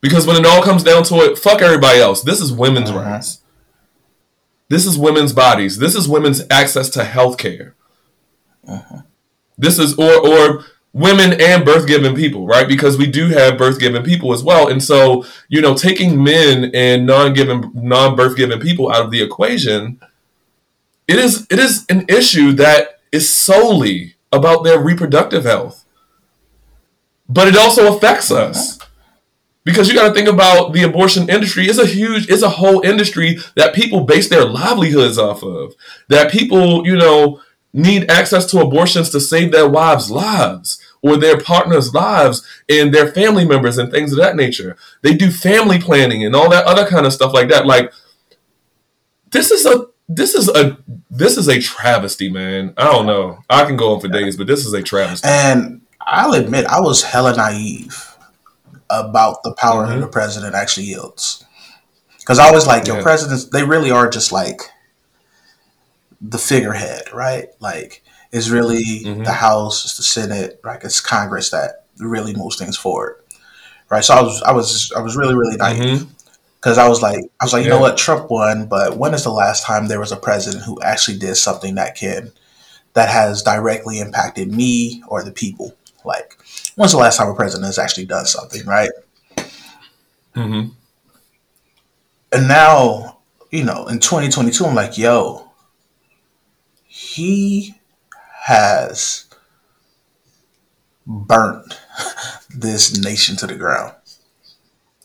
Because 0.00 0.26
when 0.26 0.36
it 0.36 0.46
all 0.46 0.62
comes 0.62 0.82
down 0.82 1.04
to 1.04 1.16
it, 1.16 1.38
fuck 1.38 1.62
everybody 1.62 2.00
else. 2.00 2.22
This 2.22 2.40
is 2.40 2.52
women's 2.52 2.90
uh-huh. 2.90 2.98
rights. 2.98 3.42
This 4.68 4.86
is 4.86 4.98
women's 4.98 5.32
bodies. 5.32 5.78
This 5.78 5.94
is 5.94 6.08
women's 6.08 6.42
access 6.50 6.88
to 6.90 7.04
health 7.04 7.38
care. 7.38 7.76
This 9.62 9.78
is 9.78 9.94
or 9.98 10.14
or 10.26 10.64
women 10.92 11.40
and 11.40 11.64
birth 11.64 11.86
given 11.86 12.14
people, 12.14 12.46
right? 12.46 12.68
Because 12.68 12.98
we 12.98 13.06
do 13.06 13.28
have 13.28 13.58
birth 13.58 13.80
given 13.80 14.02
people 14.02 14.32
as 14.34 14.44
well. 14.44 14.68
And 14.68 14.82
so, 14.82 15.24
you 15.48 15.62
know, 15.62 15.74
taking 15.74 16.22
men 16.22 16.70
and 16.74 17.06
non 17.06 17.34
given 17.34 17.70
non 17.74 18.16
birth 18.16 18.36
given 18.36 18.60
people 18.60 18.92
out 18.92 19.04
of 19.06 19.10
the 19.12 19.22
equation, 19.22 20.00
it 21.08 21.18
is 21.18 21.46
it 21.50 21.58
is 21.60 21.86
an 21.90 22.06
issue 22.08 22.52
that 22.54 23.00
is 23.12 23.28
solely 23.28 24.16
about 24.32 24.64
their 24.64 24.80
reproductive 24.80 25.44
health. 25.44 25.84
But 27.28 27.48
it 27.48 27.56
also 27.56 27.96
affects 27.96 28.30
us. 28.30 28.78
because 29.64 29.88
you 29.88 29.94
got 29.94 30.08
to 30.08 30.14
think 30.14 30.28
about 30.28 30.72
the 30.72 30.82
abortion 30.82 31.28
industry 31.30 31.68
is 31.68 31.78
a 31.78 31.86
huge 31.86 32.28
it's 32.30 32.42
a 32.42 32.48
whole 32.48 32.80
industry 32.84 33.38
that 33.56 33.74
people 33.74 34.02
base 34.02 34.28
their 34.28 34.44
livelihoods 34.44 35.18
off 35.18 35.42
of 35.42 35.74
that 36.08 36.30
people 36.32 36.86
you 36.86 36.96
know 36.96 37.40
need 37.72 38.10
access 38.10 38.46
to 38.46 38.60
abortions 38.60 39.10
to 39.10 39.20
save 39.20 39.50
their 39.50 39.68
wives 39.68 40.10
lives 40.10 40.80
or 41.02 41.16
their 41.16 41.38
partners 41.38 41.94
lives 41.94 42.46
and 42.68 42.92
their 42.92 43.10
family 43.10 43.44
members 43.44 43.78
and 43.78 43.90
things 43.90 44.12
of 44.12 44.18
that 44.18 44.36
nature 44.36 44.76
they 45.02 45.14
do 45.14 45.30
family 45.30 45.78
planning 45.78 46.24
and 46.24 46.36
all 46.36 46.50
that 46.50 46.66
other 46.66 46.86
kind 46.86 47.06
of 47.06 47.12
stuff 47.12 47.32
like 47.32 47.48
that 47.48 47.66
like 47.66 47.92
this 49.30 49.50
is 49.50 49.64
a 49.64 49.86
this 50.08 50.34
is 50.34 50.48
a 50.50 50.76
this 51.10 51.38
is 51.38 51.48
a 51.48 51.60
travesty 51.60 52.30
man 52.30 52.74
i 52.76 52.84
don't 52.84 53.06
know 53.06 53.38
i 53.48 53.64
can 53.64 53.76
go 53.76 53.94
on 53.94 54.00
for 54.00 54.08
days 54.08 54.36
but 54.36 54.46
this 54.46 54.66
is 54.66 54.72
a 54.74 54.82
travesty 54.82 55.26
and 55.26 55.80
i'll 56.02 56.34
admit 56.34 56.66
i 56.66 56.80
was 56.80 57.02
hella 57.02 57.34
naive 57.34 58.12
about 58.92 59.42
the 59.42 59.52
power 59.54 59.84
mm-hmm. 59.84 60.00
that 60.00 60.06
the 60.06 60.12
president 60.12 60.54
actually 60.54 60.86
yields. 60.86 61.44
Because 62.18 62.38
I 62.38 62.52
was 62.52 62.66
like, 62.66 62.86
your 62.86 62.96
yeah. 62.96 63.02
presidents, 63.02 63.46
they 63.46 63.64
really 63.64 63.90
are 63.90 64.08
just 64.08 64.30
like 64.30 64.60
the 66.22 66.38
figurehead, 66.38 67.12
right? 67.12 67.48
Like, 67.60 68.02
it's 68.30 68.48
really 68.48 69.00
mm-hmm. 69.04 69.24
the 69.24 69.32
House, 69.32 69.84
it's 69.84 69.96
the 69.96 70.02
Senate, 70.02 70.60
like 70.64 70.84
it's 70.84 71.00
Congress 71.00 71.50
that 71.50 71.84
really 71.98 72.34
moves 72.34 72.56
things 72.56 72.76
forward, 72.76 73.22
right? 73.90 74.04
So 74.04 74.14
I 74.14 74.22
was, 74.22 74.42
I 74.42 74.52
was, 74.52 74.92
I 74.96 75.00
was 75.00 75.16
really, 75.16 75.34
really 75.34 75.56
naive 75.56 76.06
because 76.56 76.78
mm-hmm. 76.78 76.86
I 76.86 76.88
was 76.88 77.02
like, 77.02 77.24
I 77.40 77.44
was 77.44 77.52
like, 77.52 77.64
you 77.64 77.70
yeah. 77.70 77.76
know 77.76 77.80
what, 77.80 77.98
Trump 77.98 78.30
won, 78.30 78.66
but 78.66 78.96
when 78.96 79.12
is 79.12 79.24
the 79.24 79.30
last 79.30 79.66
time 79.66 79.88
there 79.88 80.00
was 80.00 80.12
a 80.12 80.16
president 80.16 80.64
who 80.64 80.80
actually 80.80 81.18
did 81.18 81.34
something 81.34 81.74
that 81.74 81.96
can, 81.96 82.32
that 82.94 83.10
has 83.10 83.42
directly 83.42 84.00
impacted 84.00 84.52
me 84.52 85.02
or 85.08 85.22
the 85.22 85.32
people? 85.32 85.76
Like, 86.04 86.38
when's 86.76 86.92
the 86.92 86.98
last 86.98 87.18
time 87.18 87.28
a 87.28 87.34
president 87.34 87.66
has 87.66 87.78
actually 87.78 88.06
done 88.06 88.24
something, 88.24 88.64
right? 88.64 88.90
Mm-hmm. 90.34 90.70
And 92.32 92.48
now, 92.48 93.18
you 93.50 93.62
know, 93.62 93.86
in 93.88 93.98
2022, 93.98 94.64
I'm 94.64 94.74
like, 94.74 94.96
yo, 94.96 95.51
he 97.12 97.74
has 98.44 99.26
burnt 101.06 101.78
this 102.54 102.98
nation 103.02 103.36
to 103.36 103.46
the 103.46 103.54
ground. 103.54 103.94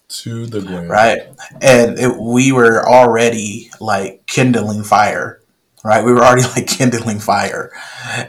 To 0.10 0.46
the 0.46 0.62
ground. 0.62 0.90
Right. 0.90 1.22
And 1.62 2.00
it, 2.00 2.18
we 2.18 2.52
were 2.52 2.88
already 2.88 3.70
like 3.80 4.26
kindling 4.26 4.84
fire, 4.84 5.42
right? 5.84 6.04
We 6.04 6.14
were 6.14 6.24
already 6.24 6.48
like 6.56 6.68
kindling 6.68 7.20
fire. 7.20 7.72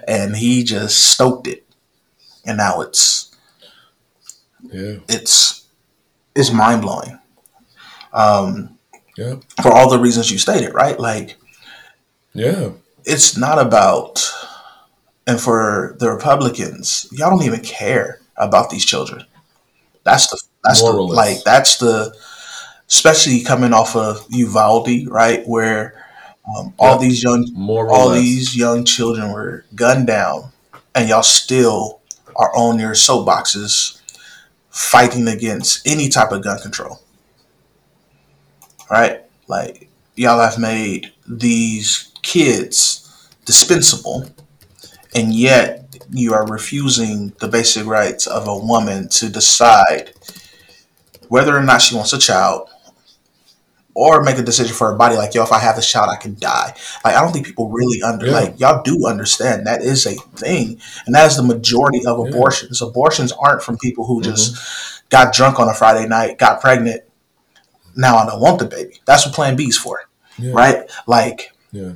And 0.07 0.37
he 0.37 0.65
just 0.65 1.13
stoked 1.13 1.47
it. 1.47 1.65
And 2.45 2.57
now 2.57 2.81
it's 2.81 3.29
yeah. 4.73 4.97
It's 5.09 5.67
it's 6.35 6.53
mind 6.53 6.83
blowing. 6.83 7.19
Um, 8.13 8.79
yeah. 9.17 9.37
For 9.63 9.73
all 9.73 9.91
the 9.91 9.99
reasons 9.99 10.31
you 10.31 10.39
stated, 10.39 10.73
right? 10.75 10.99
Like, 10.99 11.37
yeah, 12.33 12.71
it's 13.09 13.37
not 13.37 13.59
about, 13.59 14.31
and 15.27 15.41
for 15.41 15.97
the 15.99 16.11
Republicans, 16.11 17.09
y'all 17.11 17.31
don't 17.31 17.45
even 17.45 17.61
care 17.61 18.21
about 18.37 18.71
these 18.71 18.85
children. 18.85 19.25
That's 20.05 20.31
the 20.31 20.41
that's 20.63 20.83
the 20.83 20.93
like 20.93 21.43
that's 21.45 21.79
the 21.79 22.15
especially 22.89 23.43
coming 23.43 23.73
off 23.73 23.97
of 23.97 24.25
Uvalde, 24.31 25.09
right, 25.09 25.47
where 25.47 26.05
um, 26.57 26.75
all 26.79 26.99
these 26.99 27.23
young 27.23 27.47
all 27.69 28.11
these 28.11 28.57
young 28.57 28.85
children 28.85 29.33
were 29.33 29.65
gunned 29.75 30.07
down, 30.07 30.53
and 30.95 31.09
y'all 31.09 31.23
still 31.23 32.01
are 32.37 32.55
on 32.55 32.79
your 32.79 32.93
soapboxes 32.93 34.01
fighting 34.71 35.27
against 35.29 35.87
any 35.87 36.09
type 36.09 36.31
of 36.31 36.43
gun 36.43 36.61
control. 36.61 37.01
Right? 38.91 39.23
Like, 39.49 39.91
y'all 40.15 40.41
have 40.41 40.59
made 40.59 41.13
these 41.27 42.13
kids 42.29 43.09
dispensable, 43.47 44.29
and 45.15 45.35
yet 45.35 45.97
you 46.11 46.35
are 46.35 46.47
refusing 46.47 47.33
the 47.41 47.49
basic 47.49 47.87
rights 47.87 48.27
of 48.27 48.47
a 48.47 48.57
woman 48.57 49.09
to 49.09 49.31
decide 49.31 50.13
whether 51.29 51.57
or 51.57 51.63
not 51.63 51.81
she 51.81 51.97
wants 51.97 52.13
a 52.13 52.19
child 52.19 52.69
or 53.95 54.23
make 54.23 54.39
a 54.39 54.43
decision 54.43 54.75
for 54.75 54.91
her 54.91 54.97
body 54.97 55.17
like 55.17 55.35
yo 55.35 55.43
if 55.43 55.53
i 55.53 55.59
have 55.59 55.77
this 55.77 55.91
child 55.91 56.09
i 56.11 56.17
can 56.17 56.35
die 56.39 56.73
like 57.05 57.15
i 57.15 57.21
don't 57.21 57.33
think 57.33 57.45
people 57.45 57.69
really 57.69 58.01
under 58.01 58.27
yeah. 58.27 58.33
like 58.33 58.61
y'all 58.61 58.83
do 58.83 59.07
understand 59.07 59.67
that 59.67 59.83
is 59.83 60.07
a 60.07 60.15
thing 60.37 60.81
and 61.05 61.15
that 61.15 61.27
is 61.27 61.37
the 61.37 61.43
majority 61.43 62.01
of 62.07 62.19
yeah. 62.19 62.31
abortions 62.31 62.81
abortions 62.81 63.33
aren't 63.33 63.63
from 63.63 63.77
people 63.79 64.07
who 64.07 64.21
mm-hmm. 64.21 64.31
just 64.31 65.09
got 65.11 65.35
drunk 65.35 65.59
on 65.59 65.69
a 65.69 65.75
friday 65.75 66.07
night 66.07 66.39
got 66.39 66.61
pregnant 66.61 67.03
now 67.97 68.17
i 68.17 68.25
don't 68.25 68.41
want 68.41 68.59
the 68.59 68.67
baby 68.67 69.01
that's 69.05 69.27
what 69.27 69.35
plan 69.35 69.57
b 69.57 69.65
is 69.65 69.77
for 69.77 70.01
yeah. 70.39 70.53
right 70.53 70.91
like 71.07 71.53
yeah 71.73 71.93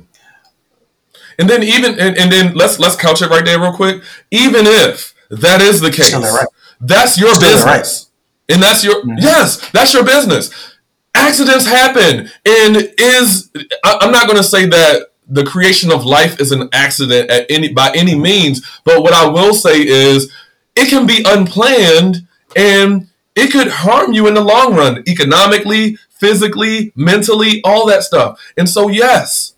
and 1.39 1.49
then 1.49 1.63
even 1.63 1.99
and, 1.99 2.17
and 2.17 2.31
then 2.31 2.53
let's 2.53 2.79
let's 2.79 2.95
couch 2.95 3.21
it 3.21 3.29
right 3.29 3.45
there 3.45 3.59
real 3.59 3.73
quick 3.73 4.01
even 4.31 4.65
if 4.65 5.13
that 5.29 5.61
is 5.61 5.81
the 5.81 5.91
case 5.91 6.13
right. 6.13 6.47
that's 6.79 7.19
your 7.19 7.33
Still 7.33 7.49
business 7.49 7.65
right. 7.65 8.55
and 8.55 8.61
that's 8.61 8.83
your 8.83 9.01
mm-hmm. 9.01 9.17
yes 9.19 9.69
that's 9.71 9.93
your 9.93 10.03
business 10.03 10.73
accidents 11.15 11.65
happen 11.65 12.29
and 12.45 12.93
is 12.97 13.51
i'm 13.83 14.11
not 14.11 14.27
going 14.27 14.37
to 14.37 14.43
say 14.43 14.65
that 14.65 15.11
the 15.27 15.43
creation 15.43 15.91
of 15.91 16.05
life 16.05 16.39
is 16.39 16.51
an 16.51 16.69
accident 16.73 17.29
at 17.29 17.45
any 17.49 17.71
by 17.71 17.91
any 17.95 18.15
means 18.15 18.65
but 18.83 19.01
what 19.01 19.13
i 19.13 19.27
will 19.27 19.53
say 19.53 19.79
is 19.79 20.31
it 20.75 20.89
can 20.89 21.05
be 21.05 21.23
unplanned 21.25 22.27
and 22.55 23.07
it 23.35 23.51
could 23.51 23.67
harm 23.67 24.13
you 24.13 24.27
in 24.27 24.33
the 24.33 24.41
long 24.41 24.75
run 24.75 25.03
economically 25.07 25.97
physically 26.09 26.91
mentally 26.95 27.61
all 27.63 27.87
that 27.87 28.03
stuff 28.03 28.39
and 28.57 28.69
so 28.69 28.89
yes 28.89 29.52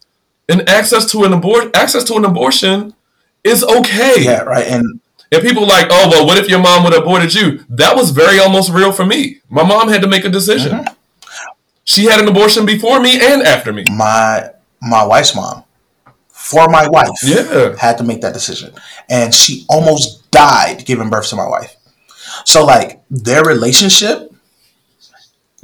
and 0.50 0.68
access 0.70 1.10
to 1.12 1.24
an 1.24 1.34
abort 1.34 1.76
access 1.76 2.04
to 2.04 2.16
an 2.16 2.26
abortion 2.26 2.94
is 3.44 3.64
okay 3.64 4.16
yeah 4.20 4.42
right 4.42 4.68
and 4.68 5.00
and 5.32 5.44
people 5.44 5.68
like, 5.68 5.88
oh 5.90 6.10
well, 6.10 6.26
what 6.26 6.38
if 6.38 6.50
your 6.50 6.60
mom 6.60 6.84
would 6.84 6.94
have 6.94 7.04
aborted 7.04 7.34
you? 7.34 7.66
That 7.70 7.96
was 7.96 8.12
very 8.12 8.40
almost 8.40 8.72
real 8.72 8.92
for 8.92 9.06
me. 9.06 9.42
My 9.50 9.64
mom 9.64 9.90
had 9.90 10.02
to 10.02 10.08
make 10.08 10.26
a 10.26 10.30
decision. 10.30 10.72
Mm-hmm. 10.80 10.94
She 11.84 12.06
had 12.06 12.20
an 12.20 12.28
abortion 12.28 12.66
before 12.66 13.00
me 13.00 13.20
and 13.22 13.42
after 13.42 13.74
me. 13.74 13.86
My 13.90 14.52
my 14.82 15.06
wife's 15.06 15.36
mom, 15.36 15.64
for 16.30 16.68
my 16.70 16.88
wife, 16.88 17.10
yeah, 17.24 17.76
had 17.78 17.98
to 17.98 18.04
make 18.04 18.22
that 18.22 18.34
decision, 18.34 18.74
and 19.10 19.34
she 19.34 19.66
almost 19.70 20.30
died 20.32 20.86
giving 20.86 21.10
birth 21.10 21.30
to 21.30 21.36
my 21.36 21.48
wife. 21.48 21.76
So 22.46 22.66
like 22.66 23.02
their 23.10 23.44
relationship 23.44 24.32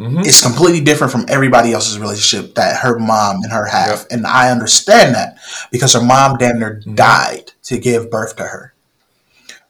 mm-hmm. 0.01 0.19
is 0.19 0.41
completely 0.41 0.81
different 0.81 1.11
from 1.11 1.25
everybody 1.27 1.73
else's 1.73 1.99
relationship 1.99 2.55
that 2.55 2.81
her 2.81 2.99
mom 2.99 3.37
and 3.43 3.51
her 3.51 3.65
have, 3.65 3.99
yep. 3.99 4.07
and 4.11 4.25
I 4.25 4.51
understand 4.51 5.15
that 5.15 5.37
because 5.71 5.93
her 5.93 6.01
mom 6.01 6.37
damn 6.37 6.59
near 6.59 6.75
mm-hmm. 6.75 6.95
died 6.95 7.51
to 7.63 7.77
give 7.77 8.11
birth 8.11 8.35
to 8.37 8.43
her. 8.43 8.73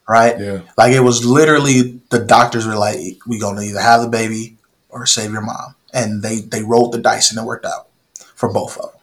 Right? 0.08 0.38
Yeah. 0.40 0.62
Like 0.78 0.94
it 0.94 1.02
was 1.02 1.26
literally 1.26 2.02
the 2.10 2.20
doctors 2.20 2.66
were 2.66 2.76
like, 2.76 3.20
we're 3.26 3.40
gonna 3.40 3.62
either 3.62 3.80
have 3.80 4.02
the 4.02 4.10
baby 4.10 4.58
or 4.90 5.06
save 5.06 5.32
your 5.32 5.42
mom." 5.42 5.76
and 5.94 6.24
they 6.24 6.42
they 6.42 6.64
rolled 6.64 6.94
the 6.94 6.98
dice 6.98 7.32
and 7.32 7.40
it 7.40 7.46
worked 7.46 7.66
out 7.66 7.88
for 8.36 8.52
both 8.52 8.78
of 8.78 8.92
them, 8.92 9.02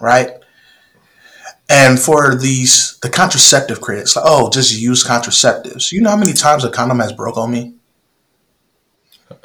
right? 0.00 0.30
And 1.68 1.98
for 1.98 2.34
these 2.34 2.98
the 2.98 3.10
contraceptive 3.10 3.80
critics, 3.80 4.16
like, 4.16 4.24
oh, 4.26 4.50
just 4.50 4.78
use 4.78 5.04
contraceptives. 5.04 5.92
You 5.92 6.00
know 6.00 6.10
how 6.10 6.16
many 6.16 6.32
times 6.32 6.64
a 6.64 6.70
condom 6.70 7.00
has 7.00 7.12
broke 7.12 7.36
on 7.36 7.50
me? 7.50 7.74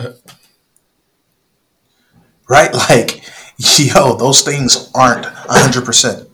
right? 2.52 2.72
Like, 2.90 3.24
yo, 3.58 4.16
those 4.16 4.42
things 4.42 4.92
aren't 4.94 5.26
hundred 5.26 5.86
percent. 5.86 6.28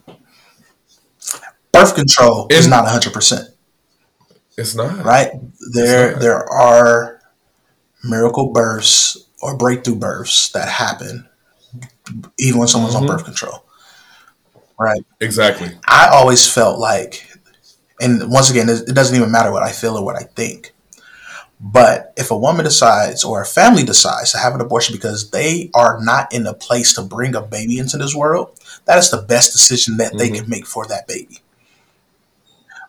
Birth 1.72 1.94
control 1.94 2.46
is 2.50 2.66
not 2.66 2.88
hundred 2.88 3.12
percent. 3.12 3.48
It's 4.56 4.74
not 4.74 5.04
right. 5.04 5.30
There, 5.72 6.12
not. 6.12 6.20
there 6.20 6.52
are 6.52 7.20
miracle 8.02 8.50
births 8.50 9.16
or 9.40 9.56
breakthrough 9.56 9.96
births 9.96 10.48
that 10.50 10.68
happen 10.68 11.28
even 12.38 12.58
when 12.58 12.68
someone's 12.68 12.94
mm-hmm. 12.94 13.08
on 13.08 13.16
birth 13.16 13.24
control. 13.24 13.64
Right. 14.80 15.04
Exactly. 15.20 15.68
I 15.86 16.08
always 16.08 16.52
felt 16.52 16.78
like, 16.78 17.28
and 18.00 18.30
once 18.30 18.50
again, 18.50 18.68
it 18.68 18.94
doesn't 18.94 19.14
even 19.14 19.30
matter 19.30 19.52
what 19.52 19.62
I 19.62 19.70
feel 19.70 19.96
or 19.96 20.04
what 20.04 20.16
I 20.16 20.22
think. 20.22 20.72
But 21.60 22.12
if 22.16 22.30
a 22.30 22.38
woman 22.38 22.64
decides 22.64 23.24
or 23.24 23.42
a 23.42 23.46
family 23.46 23.82
decides 23.82 24.30
to 24.32 24.38
have 24.38 24.54
an 24.54 24.60
abortion 24.60 24.94
because 24.94 25.30
they 25.30 25.70
are 25.74 25.98
not 26.00 26.32
in 26.32 26.46
a 26.46 26.54
place 26.54 26.94
to 26.94 27.02
bring 27.02 27.34
a 27.34 27.42
baby 27.42 27.78
into 27.78 27.98
this 27.98 28.14
world, 28.14 28.58
that 28.84 28.98
is 28.98 29.10
the 29.10 29.22
best 29.22 29.52
decision 29.52 29.96
that 29.96 30.10
mm-hmm. 30.10 30.18
they 30.18 30.30
can 30.30 30.48
make 30.48 30.66
for 30.66 30.86
that 30.86 31.08
baby. 31.08 31.40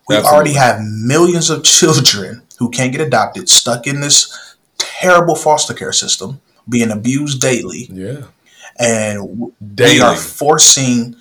We 0.08 0.16
Absolutely. 0.16 0.36
already 0.36 0.54
have 0.54 0.82
millions 0.84 1.50
of 1.50 1.64
children 1.64 2.44
who 2.60 2.70
can't 2.70 2.92
get 2.92 3.02
adopted, 3.02 3.50
stuck 3.50 3.88
in 3.88 4.02
this 4.02 4.56
terrible 4.78 5.36
foster 5.36 5.74
care 5.74 5.94
system, 5.94 6.42
being 6.68 6.92
abused 6.92 7.42
daily. 7.42 7.88
Yeah. 7.92 8.26
And 8.80 9.52
daily. 9.74 9.96
we 9.96 10.02
are 10.02 10.16
forcing 10.16 11.16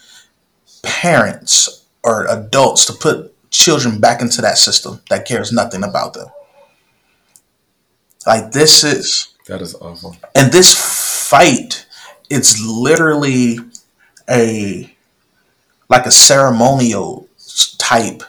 parents 0.83 1.87
or 2.05 2.26
adults 2.26 2.85
to 2.87 2.93
put 2.93 3.35
children 3.50 4.00
back 4.00 4.21
into 4.21 4.40
that 4.43 4.59
system 4.59 5.00
that 5.09 5.26
cares 5.26 5.50
nothing 5.50 5.83
about 5.83 6.14
them. 6.14 6.28
Like 8.29 8.53
this 8.53 8.85
is 8.85 9.29
that 9.47 9.63
is 9.63 9.75
awful. 9.77 10.15
And 10.35 10.53
this 10.53 10.75
fight, 11.31 11.87
it's 12.29 12.61
literally 12.61 13.57
a 14.29 14.95
like 15.89 16.05
a 16.05 16.11
ceremonial 16.11 17.27
type 17.79 18.23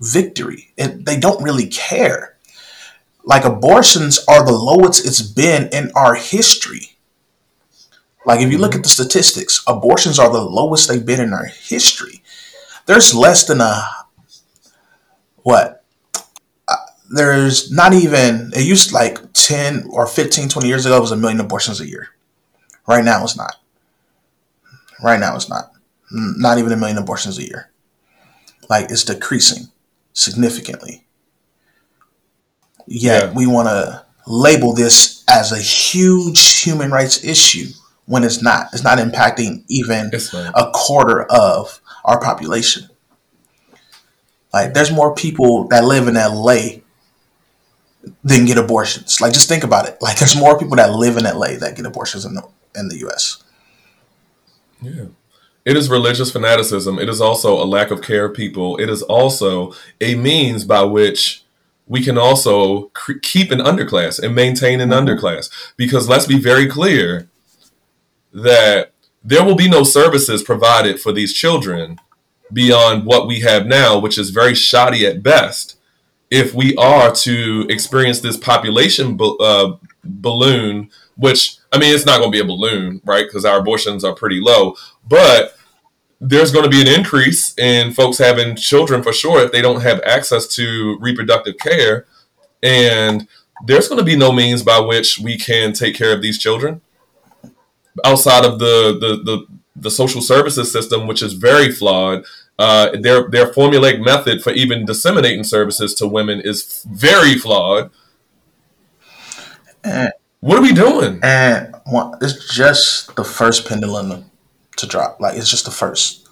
victory. 0.00 0.72
And 0.76 1.06
they 1.06 1.16
don't 1.16 1.40
really 1.44 1.68
care. 1.68 2.38
Like 3.22 3.44
abortions 3.44 4.18
are 4.26 4.44
the 4.44 4.50
lowest 4.50 5.06
it's 5.06 5.22
been 5.22 5.68
in 5.72 5.92
our 5.94 6.16
history. 6.16 6.96
Like 8.26 8.40
if 8.40 8.50
you 8.50 8.58
look 8.58 8.74
at 8.74 8.82
the 8.82 8.88
statistics, 8.88 9.62
abortions 9.64 10.18
are 10.18 10.32
the 10.32 10.42
lowest 10.42 10.88
they've 10.88 11.06
been 11.06 11.20
in 11.20 11.32
our 11.32 11.44
history. 11.44 12.20
There's 12.86 13.14
less 13.14 13.44
than 13.44 13.60
a 13.60 13.88
what? 15.44 15.79
There's 17.10 17.72
not 17.72 17.92
even 17.92 18.52
it 18.54 18.64
used 18.64 18.92
like 18.92 19.18
10 19.32 19.88
or 19.90 20.06
15 20.06 20.48
20 20.48 20.68
years 20.68 20.86
ago 20.86 20.96
it 20.96 21.00
was 21.00 21.10
a 21.10 21.16
million 21.16 21.40
abortions 21.40 21.80
a 21.80 21.88
year. 21.88 22.10
Right 22.86 23.04
now 23.04 23.22
it's 23.24 23.36
not. 23.36 23.56
Right 25.02 25.18
now 25.18 25.34
it's 25.34 25.48
not. 25.48 25.72
Not 26.12 26.58
even 26.58 26.72
a 26.72 26.76
million 26.76 26.98
abortions 26.98 27.36
a 27.38 27.42
year. 27.42 27.70
Like 28.68 28.90
it's 28.90 29.04
decreasing 29.04 29.68
significantly. 30.12 31.04
Yet 32.86 33.24
yeah. 33.24 33.32
we 33.32 33.46
want 33.46 33.68
to 33.68 34.04
label 34.26 34.72
this 34.72 35.24
as 35.28 35.50
a 35.50 35.58
huge 35.58 36.60
human 36.60 36.92
rights 36.92 37.24
issue 37.24 37.66
when 38.06 38.22
it's 38.22 38.40
not. 38.40 38.68
It's 38.72 38.84
not 38.84 38.98
impacting 38.98 39.64
even 39.68 40.12
a 40.54 40.70
quarter 40.72 41.24
of 41.24 41.80
our 42.04 42.20
population. 42.20 42.88
Like 44.52 44.74
there's 44.74 44.92
more 44.92 45.14
people 45.14 45.68
that 45.68 45.84
live 45.84 46.08
in 46.08 46.14
LA 46.14 46.82
than 48.24 48.46
get 48.46 48.58
abortions. 48.58 49.20
Like 49.20 49.32
just 49.32 49.48
think 49.48 49.64
about 49.64 49.88
it. 49.88 49.98
Like 50.00 50.18
there's 50.18 50.36
more 50.36 50.58
people 50.58 50.76
that 50.76 50.94
live 50.94 51.16
in 51.16 51.24
LA 51.24 51.56
that 51.58 51.74
get 51.76 51.86
abortions 51.86 52.24
in 52.24 52.34
the 52.34 52.46
in 52.74 52.88
the 52.88 53.06
US. 53.08 53.42
Yeah. 54.80 55.06
It 55.64 55.76
is 55.76 55.90
religious 55.90 56.32
fanaticism. 56.32 56.98
It 56.98 57.08
is 57.08 57.20
also 57.20 57.62
a 57.62 57.66
lack 57.66 57.90
of 57.90 58.02
care 58.02 58.24
of 58.26 58.34
people. 58.34 58.78
It 58.78 58.88
is 58.88 59.02
also 59.02 59.74
a 60.00 60.14
means 60.14 60.64
by 60.64 60.82
which 60.82 61.44
we 61.86 62.02
can 62.02 62.16
also 62.16 62.90
keep 63.22 63.50
an 63.50 63.58
underclass 63.58 64.22
and 64.22 64.34
maintain 64.34 64.80
an 64.80 64.90
mm-hmm. 64.90 65.06
underclass. 65.06 65.50
Because 65.76 66.08
let's 66.08 66.26
be 66.26 66.38
very 66.38 66.66
clear 66.66 67.28
that 68.32 68.92
there 69.22 69.44
will 69.44 69.56
be 69.56 69.68
no 69.68 69.82
services 69.82 70.42
provided 70.42 71.00
for 71.00 71.12
these 71.12 71.34
children 71.34 71.98
beyond 72.52 73.04
what 73.04 73.26
we 73.26 73.40
have 73.40 73.66
now, 73.66 73.98
which 73.98 74.18
is 74.18 74.30
very 74.30 74.54
shoddy 74.54 75.04
at 75.04 75.22
best. 75.22 75.76
If 76.30 76.54
we 76.54 76.76
are 76.76 77.12
to 77.12 77.66
experience 77.68 78.20
this 78.20 78.36
population 78.36 79.18
uh, 79.20 79.72
balloon, 80.04 80.90
which 81.16 81.56
I 81.72 81.78
mean, 81.78 81.94
it's 81.94 82.06
not 82.06 82.18
going 82.18 82.32
to 82.32 82.36
be 82.36 82.40
a 82.40 82.46
balloon, 82.46 83.00
right? 83.04 83.26
Because 83.26 83.44
our 83.44 83.58
abortions 83.58 84.04
are 84.04 84.14
pretty 84.14 84.40
low, 84.40 84.76
but 85.08 85.56
there's 86.20 86.52
going 86.52 86.64
to 86.64 86.70
be 86.70 86.82
an 86.82 86.88
increase 86.88 87.56
in 87.58 87.92
folks 87.92 88.18
having 88.18 88.54
children 88.54 89.02
for 89.02 89.12
sure 89.12 89.42
if 89.42 89.52
they 89.52 89.62
don't 89.62 89.80
have 89.80 90.00
access 90.04 90.46
to 90.54 90.98
reproductive 91.00 91.56
care, 91.58 92.06
and 92.62 93.26
there's 93.66 93.88
going 93.88 93.98
to 93.98 94.04
be 94.04 94.16
no 94.16 94.32
means 94.32 94.62
by 94.62 94.78
which 94.78 95.18
we 95.18 95.36
can 95.38 95.72
take 95.72 95.94
care 95.94 96.12
of 96.14 96.22
these 96.22 96.38
children 96.38 96.80
outside 98.04 98.44
of 98.44 98.58
the 98.58 98.96
the 99.00 99.22
the, 99.24 99.46
the 99.76 99.90
social 99.90 100.20
services 100.20 100.70
system, 100.72 101.06
which 101.06 101.22
is 101.22 101.34
very 101.34 101.70
flawed. 101.70 102.24
Uh, 102.60 102.90
their 103.00 103.26
their 103.30 103.46
formulaic 103.46 104.04
method 104.04 104.42
for 104.42 104.52
even 104.52 104.84
disseminating 104.84 105.42
services 105.42 105.94
to 105.94 106.06
women 106.06 106.42
is 106.44 106.86
very 106.90 107.34
flawed. 107.34 107.90
And, 109.82 110.12
what 110.40 110.58
are 110.58 110.62
we 110.62 110.72
doing? 110.72 111.20
And 111.22 111.74
it's 112.20 112.54
just 112.54 113.14
the 113.16 113.24
first 113.24 113.66
pendulum 113.66 114.30
to 114.76 114.86
drop. 114.86 115.20
Like 115.20 115.36
it's 115.36 115.50
just 115.50 115.64
the 115.64 115.70
first, 115.70 116.28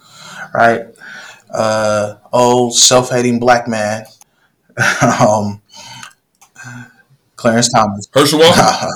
right? 0.53 0.87
Uh, 1.51 2.17
old 2.31 2.75
self-hating 2.75 3.39
black 3.39 3.67
man, 3.67 4.05
um, 5.21 5.63
Clarence 7.39 7.73
Thomas, 7.73 8.09
Herschel 8.13 8.41
Walker. 8.41 8.61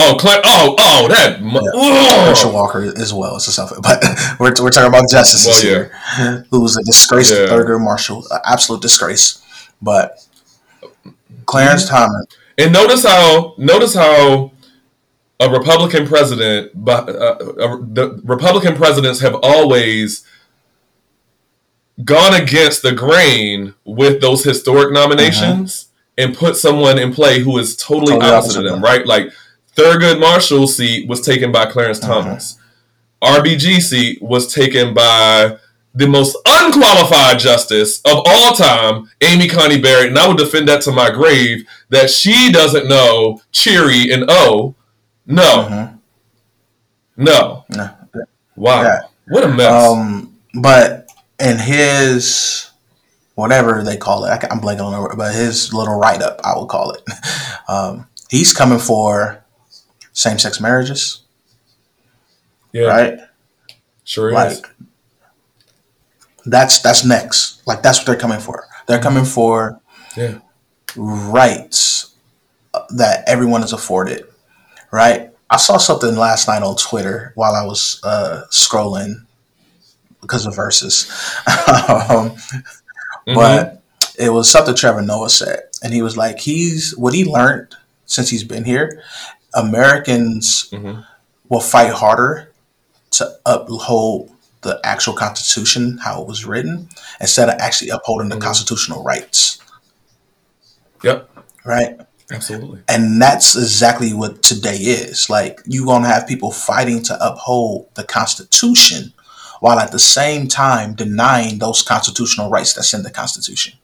oh, 0.00 0.16
Cla- 0.20 0.40
oh, 0.44 0.76
oh, 0.78 1.08
that 1.08 1.40
yeah. 1.42 2.26
Herschel 2.26 2.52
Walker 2.52 2.80
as 2.96 3.12
well. 3.12 3.36
It's 3.36 3.48
a 3.48 3.52
self, 3.52 3.72
but 3.82 4.02
we're, 4.38 4.54
we're 4.62 4.70
talking 4.70 4.88
about 4.88 5.10
justice 5.10 5.44
well, 5.46 5.64
yeah. 5.64 5.88
here, 6.16 6.46
who's 6.52 6.76
a 6.76 6.84
disgraced 6.84 7.32
yeah. 7.32 7.48
Thurgood 7.48 7.82
Marshall, 7.82 8.24
absolute 8.44 8.82
disgrace. 8.82 9.42
But 9.82 10.24
Clarence 11.46 11.86
mm-hmm. 11.86 11.96
Thomas. 11.96 12.26
And 12.56 12.72
notice 12.72 13.04
how 13.04 13.54
notice 13.58 13.94
how 13.94 14.52
a 15.40 15.50
Republican 15.50 16.06
president, 16.06 16.70
but 16.74 17.08
uh, 17.08 17.12
uh, 17.12 17.76
the 17.80 18.20
Republican 18.22 18.76
presidents 18.76 19.20
have 19.20 19.34
always 19.42 20.24
gone 22.04 22.40
against 22.40 22.82
the 22.82 22.92
grain 22.92 23.74
with 23.84 24.20
those 24.20 24.44
historic 24.44 24.92
nominations 24.92 25.82
mm-hmm. 25.82 25.87
And 26.18 26.36
put 26.36 26.56
someone 26.56 26.98
in 26.98 27.12
play 27.12 27.40
who 27.40 27.56
is 27.58 27.76
totally, 27.76 28.12
totally 28.12 28.30
opposite, 28.30 28.66
of 28.66 28.72
them, 28.72 28.82
right? 28.82 29.06
Like 29.06 29.32
Thurgood 29.76 30.20
Marshall's 30.20 30.76
seat 30.76 31.08
was 31.08 31.20
taken 31.20 31.52
by 31.52 31.66
Clarence 31.66 32.00
mm-hmm. 32.00 32.12
Thomas. 32.12 32.58
RBG 33.22 33.80
seat 33.80 34.20
was 34.20 34.52
taken 34.52 34.92
by 34.92 35.56
the 35.94 36.06
most 36.06 36.36
unqualified 36.46 37.38
justice 37.38 38.00
of 38.02 38.22
all 38.26 38.54
time, 38.54 39.10
Amy 39.22 39.48
Coney 39.48 39.80
Barrett, 39.80 40.08
and 40.08 40.18
I 40.18 40.28
would 40.28 40.36
defend 40.36 40.68
that 40.68 40.82
to 40.82 40.92
my 40.92 41.10
grave 41.10 41.66
that 41.88 42.10
she 42.10 42.52
doesn't 42.52 42.88
know 42.88 43.40
Cheery 43.50 44.12
and 44.12 44.26
O 44.28 44.74
no. 45.28 45.42
Mm-hmm. 45.42 45.96
No. 47.22 47.64
No. 47.68 47.90
Wow. 48.56 48.82
Yeah. 48.82 49.00
What 49.28 49.44
a 49.44 49.48
mess. 49.48 49.84
Um, 49.84 50.38
but 50.54 51.10
in 51.38 51.58
his 51.58 52.67
whatever 53.38 53.82
they 53.82 53.96
call 53.96 54.24
it, 54.24 54.30
I, 54.30 54.52
am 54.52 54.60
blanking 54.60 54.80
on 54.82 55.10
it, 55.10 55.16
but 55.16 55.34
his 55.34 55.72
little 55.72 55.98
write 55.98 56.22
up, 56.22 56.40
I 56.44 56.58
would 56.58 56.68
call 56.68 56.92
it. 56.92 57.02
Um, 57.70 58.08
he's 58.30 58.54
coming 58.54 58.78
for 58.78 59.44
same 60.14 60.38
sex 60.38 60.58
marriages. 60.58 61.20
Yeah. 62.72 62.84
Right. 62.84 63.18
Sure 64.04 64.32
like, 64.32 64.52
is. 64.52 64.62
That's 66.46 66.80
that's 66.80 67.04
next. 67.04 67.66
Like 67.66 67.82
that's 67.82 67.98
what 67.98 68.06
they're 68.06 68.16
coming 68.16 68.40
for. 68.40 68.64
They're 68.86 69.02
coming 69.02 69.26
for 69.26 69.82
yeah. 70.16 70.38
rights 70.96 72.14
that 72.88 73.24
everyone 73.26 73.62
is 73.62 73.74
afforded 73.74 74.24
right? 74.90 75.30
I 75.50 75.56
saw 75.56 75.78
something 75.78 76.16
last 76.16 76.48
night 76.48 76.62
on 76.62 76.76
Twitter 76.76 77.32
while 77.34 77.54
I 77.54 77.64
was 77.64 78.00
uh, 78.04 78.44
scrolling 78.50 79.24
because 80.20 80.46
of 80.46 80.54
verses. 80.54 81.10
um, 82.08 82.34
mm-hmm. 83.28 83.34
but 83.34 83.82
it 84.18 84.30
was 84.30 84.50
something 84.50 84.74
Trevor 84.74 85.02
Noah 85.02 85.30
said, 85.30 85.60
and 85.82 85.92
he 85.92 86.02
was 86.02 86.16
like, 86.16 86.40
he's 86.40 86.96
what 86.96 87.14
he 87.14 87.24
learned 87.24 87.74
since 88.06 88.30
he's 88.30 88.44
been 88.44 88.64
here. 88.64 89.02
Americans 89.54 90.68
mm-hmm. 90.70 91.00
will 91.48 91.60
fight 91.60 91.92
harder 91.92 92.52
to 93.12 93.38
uphold 93.46 94.30
the 94.62 94.80
actual 94.84 95.14
Constitution, 95.14 95.98
how 95.98 96.20
it 96.20 96.26
was 96.26 96.44
written, 96.44 96.88
instead 97.20 97.48
of 97.48 97.54
actually 97.60 97.90
upholding 97.90 98.28
the 98.28 98.34
mm-hmm. 98.34 98.44
constitutional 98.44 99.04
rights. 99.04 99.60
Yep. 101.02 101.30
Right. 101.64 102.00
Absolutely. 102.30 102.82
And 102.88 103.20
that's 103.20 103.56
exactly 103.56 104.12
what 104.12 104.42
today 104.42 104.76
is. 104.76 105.30
Like 105.30 105.60
you're 105.64 105.86
gonna 105.86 106.08
have 106.08 106.26
people 106.26 106.50
fighting 106.50 107.02
to 107.04 107.26
uphold 107.26 107.88
the 107.94 108.04
Constitution 108.04 109.12
while 109.60 109.78
at 109.78 109.92
the 109.92 109.98
same 109.98 110.48
time 110.48 110.94
denying 110.94 111.58
those 111.58 111.82
constitutional 111.82 112.50
rights 112.50 112.74
that's 112.74 112.94
in 112.94 113.02
the 113.02 113.10
Constitution. 113.10 113.78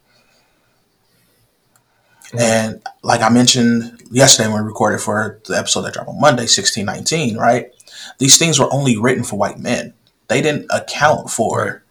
Mm-hmm. 2.27 2.39
And 2.39 2.81
like 3.03 3.21
I 3.21 3.29
mentioned 3.29 4.01
yesterday 4.11 4.49
when 4.49 4.61
we 4.61 4.67
recorded 4.67 5.01
for 5.01 5.39
the 5.45 5.57
episode 5.57 5.81
that 5.81 5.93
dropped 5.93 6.09
on 6.09 6.19
Monday, 6.19 6.43
1619, 6.43 7.37
right? 7.37 7.71
These 8.19 8.37
things 8.37 8.59
were 8.59 8.73
only 8.73 8.97
written 8.97 9.23
for 9.23 9.37
white 9.37 9.59
men. 9.59 9.93
They 10.27 10.41
didn't 10.41 10.67
account 10.71 11.29
for 11.29 11.83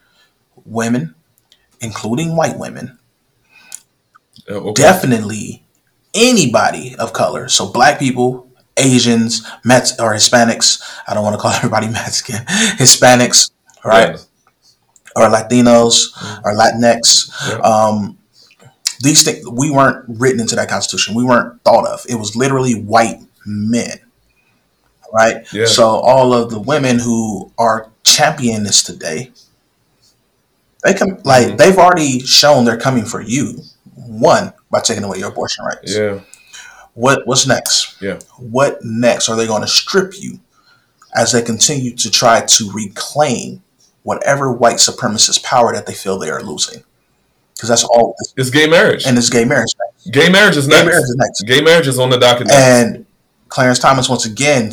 women, 0.65 1.15
including 1.81 2.37
white 2.37 2.59
women. 2.59 2.99
Uh, 4.49 4.55
okay. 4.55 4.83
Definitely 4.83 5.65
anybody 6.15 6.95
of 6.99 7.13
color. 7.13 7.49
So 7.49 7.71
black 7.71 7.99
people, 7.99 8.49
Asians, 8.77 9.47
Mets 9.65 9.99
or 10.01 10.15
Hispanics. 10.15 10.83
I 11.07 11.15
don't 11.15 11.25
want 11.25 11.35
to 11.35 11.41
call 11.41 11.53
everybody 11.55 11.89
Mexican. 11.89 12.45
Hispanics, 12.77 13.51
right? 13.85 14.11
Yeah. 14.11 14.19
Or 15.17 15.29
Latinos 15.31 16.13
mm-hmm. 16.13 16.47
or 16.47 16.55
Latinx. 16.57 17.31
Yeah. 17.49 17.59
Um, 17.59 18.19
these 19.01 19.25
things 19.25 19.49
we 19.49 19.71
weren't 19.71 20.05
written 20.09 20.41
into 20.41 20.57
that 20.57 20.69
constitution. 20.69 21.15
We 21.15 21.25
weren't 21.25 21.63
thought 21.63 21.87
of. 21.87 22.05
It 22.09 22.17
was 22.17 22.35
literally 22.35 22.75
white 22.75 23.21
men. 23.47 23.99
Right? 25.13 25.47
Yeah. 25.53 25.67
So 25.67 25.85
all 25.87 26.33
of 26.33 26.51
the 26.51 26.59
women 26.59 26.99
who 26.99 27.53
are 27.57 27.91
championing 28.03 28.65
this 28.65 28.83
today, 28.83 29.31
they 30.83 30.95
come 30.95 31.21
like 31.25 31.47
mm-hmm. 31.47 31.57
they've 31.57 31.79
already 31.79 32.21
shown 32.21 32.65
they're 32.65 32.79
coming 32.79 33.05
for 33.05 33.21
you. 33.21 33.59
One, 33.95 34.53
by 34.71 34.81
taking 34.81 35.05
away 35.05 35.19
your 35.19 35.31
abortion 35.31 35.65
rights. 35.65 35.97
Yeah. 35.97 36.21
What 36.95 37.27
what's 37.27 37.47
next? 37.47 38.01
Yeah. 38.01 38.19
What 38.39 38.79
next 38.83 39.29
are 39.29 39.37
they 39.37 39.47
going 39.47 39.63
to 39.63 39.69
strip 39.69 40.15
you 40.21 40.41
as 41.15 41.33
they 41.33 41.43
continue 41.43 41.95
to 41.95 42.11
try 42.11 42.41
to 42.45 42.71
reclaim 42.73 43.63
whatever 44.05 44.53
white 44.53 44.77
supremacist 44.77 45.43
power 45.43 45.73
that 45.75 45.87
they 45.87 45.95
feel 45.95 46.19
they 46.19 46.31
are 46.31 46.43
losing? 46.43 46.85
Because 47.55 47.69
that's 47.69 47.85
all. 47.85 48.15
It's 48.37 48.51
gay 48.51 48.69
marriage. 48.69 49.07
And 49.07 49.19
it's 49.19 49.31
gay 49.31 49.45
marriage. 49.45 49.73
Next. 49.79 50.13
Gay 50.13 50.29
marriage 50.31 50.57
is 50.57 50.69
gay 50.69 50.77
next. 50.77 50.87
Marriage 50.87 51.05
is 51.05 51.17
next. 51.19 51.41
Gay 51.43 51.61
marriage 51.61 51.89
is 51.89 51.99
on 51.99 52.11
the 52.11 52.19
docket. 52.19 52.47
Next. 52.47 52.59
And 52.59 53.07
Clarence 53.49 53.79
Thomas 53.79 54.09
once 54.09 54.25
again 54.27 54.73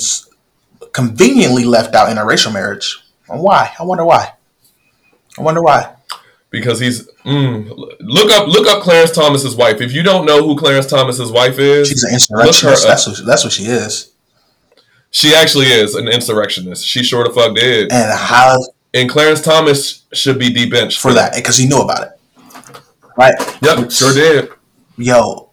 conveniently 0.93 1.65
left 1.65 1.95
out 1.95 2.09
interracial 2.09 2.53
marriage. 2.53 3.03
Why? 3.27 3.71
I 3.79 3.83
wonder 3.83 4.05
why. 4.05 4.33
I 5.37 5.41
wonder 5.41 5.61
why. 5.61 5.95
Because 6.49 6.79
he's 6.81 7.07
mm, 7.23 7.69
look 8.01 8.29
up 8.29 8.47
look 8.47 8.67
up 8.67 8.83
Clarence 8.83 9.11
Thomas's 9.11 9.55
wife. 9.55 9.79
If 9.79 9.93
you 9.93 10.03
don't 10.03 10.25
know 10.25 10.45
who 10.45 10.57
Clarence 10.57 10.87
Thomas's 10.87 11.31
wife 11.31 11.57
is, 11.59 11.87
she's 11.87 12.03
an 12.03 12.13
insurrectionist. 12.13 12.85
That's 12.85 13.07
what, 13.07 13.25
that's 13.25 13.43
what 13.45 13.53
she 13.53 13.63
is. 13.63 14.11
She 15.11 15.33
actually 15.33 15.67
is 15.67 15.95
an 15.95 16.09
insurrectionist. 16.09 16.85
She 16.85 17.03
sure 17.03 17.23
the 17.23 17.29
fuck 17.29 17.55
did. 17.55 17.91
And 17.91 18.11
how? 18.17 18.57
And 18.93 19.09
Clarence 19.09 19.41
Thomas 19.41 20.03
should 20.13 20.37
be 20.37 20.53
debenched 20.53 20.99
for 20.99 21.13
that 21.13 21.33
because 21.33 21.57
he 21.57 21.67
knew 21.67 21.81
about 21.81 22.03
it. 22.03 22.19
Right. 23.17 23.33
Yep. 23.61 23.91
Sure 23.91 24.13
did. 24.13 24.49
Yo. 24.97 25.49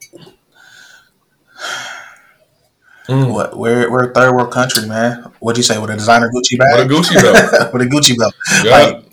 Mm. 3.08 3.32
What? 3.32 3.56
We're 3.56 3.90
we're 3.90 4.10
a 4.10 4.12
third 4.12 4.34
world 4.34 4.52
country, 4.52 4.86
man. 4.86 5.32
What'd 5.40 5.56
you 5.56 5.62
say? 5.62 5.78
With 5.78 5.90
a 5.90 5.94
designer 5.94 6.30
Gucci 6.30 6.58
bag? 6.58 6.78
With 6.78 6.90
a 6.90 6.94
Gucci 6.94 7.14
belt. 7.22 7.72
with 7.72 7.82
a 7.82 7.86
Gucci 7.86 8.18
belt. 8.18 8.34
Yeah. 8.62 8.70
Like, 8.70 9.04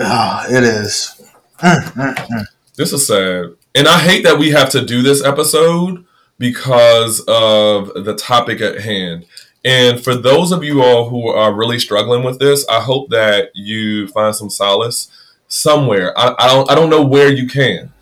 oh, 0.00 0.46
it 0.48 0.64
is. 0.64 1.20
Mm, 1.58 1.82
mm, 1.92 2.14
mm, 2.14 2.44
this 2.76 2.92
is 2.92 3.06
sad, 3.06 3.50
and 3.74 3.86
I 3.86 3.98
hate 3.98 4.24
that 4.24 4.38
we 4.38 4.50
have 4.50 4.70
to 4.70 4.84
do 4.84 5.02
this 5.02 5.22
episode 5.22 6.04
because 6.38 7.20
of 7.28 7.92
the 8.04 8.16
topic 8.16 8.60
at 8.62 8.80
hand. 8.80 9.26
And 9.64 10.02
for 10.02 10.14
those 10.14 10.50
of 10.50 10.64
you 10.64 10.82
all 10.82 11.08
who 11.08 11.28
are 11.28 11.54
really 11.54 11.78
struggling 11.78 12.24
with 12.24 12.38
this, 12.40 12.66
I 12.68 12.80
hope 12.80 13.10
that 13.10 13.50
you 13.54 14.08
find 14.08 14.34
some 14.34 14.50
solace 14.50 15.08
somewhere. 15.46 16.18
I, 16.18 16.34
I 16.38 16.48
don't 16.48 16.70
I 16.70 16.74
don't 16.74 16.90
know 16.90 17.04
where 17.04 17.30
you 17.30 17.46
can, 17.46 17.92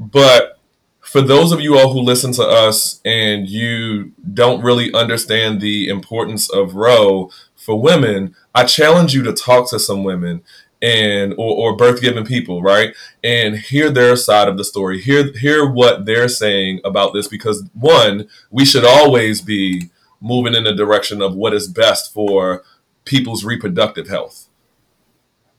but 0.00 0.58
for 1.00 1.20
those 1.22 1.52
of 1.52 1.60
you 1.60 1.78
all 1.78 1.92
who 1.92 2.00
listen 2.00 2.32
to 2.32 2.42
us 2.42 3.00
and 3.04 3.48
you 3.48 4.12
don't 4.34 4.62
really 4.62 4.92
understand 4.92 5.60
the 5.60 5.88
importance 5.88 6.50
of 6.50 6.74
Roe 6.74 7.30
for 7.56 7.80
women, 7.80 8.34
I 8.54 8.64
challenge 8.64 9.14
you 9.14 9.22
to 9.22 9.32
talk 9.32 9.70
to 9.70 9.78
some 9.78 10.04
women 10.04 10.42
and 10.80 11.32
or, 11.32 11.72
or 11.72 11.76
birth 11.76 12.00
given 12.00 12.24
people, 12.24 12.62
right? 12.62 12.94
And 13.24 13.56
hear 13.56 13.90
their 13.90 14.16
side 14.16 14.48
of 14.48 14.56
the 14.56 14.64
story. 14.64 15.00
Hear 15.00 15.32
hear 15.32 15.68
what 15.68 16.06
they're 16.06 16.28
saying 16.28 16.80
about 16.84 17.12
this 17.12 17.26
because 17.26 17.64
one, 17.74 18.28
we 18.50 18.64
should 18.64 18.84
always 18.84 19.40
be 19.40 19.90
moving 20.20 20.54
in 20.54 20.64
the 20.64 20.74
direction 20.74 21.22
of 21.22 21.34
what 21.34 21.54
is 21.54 21.68
best 21.68 22.12
for 22.12 22.62
people's 23.04 23.44
reproductive 23.44 24.08
health 24.08 24.48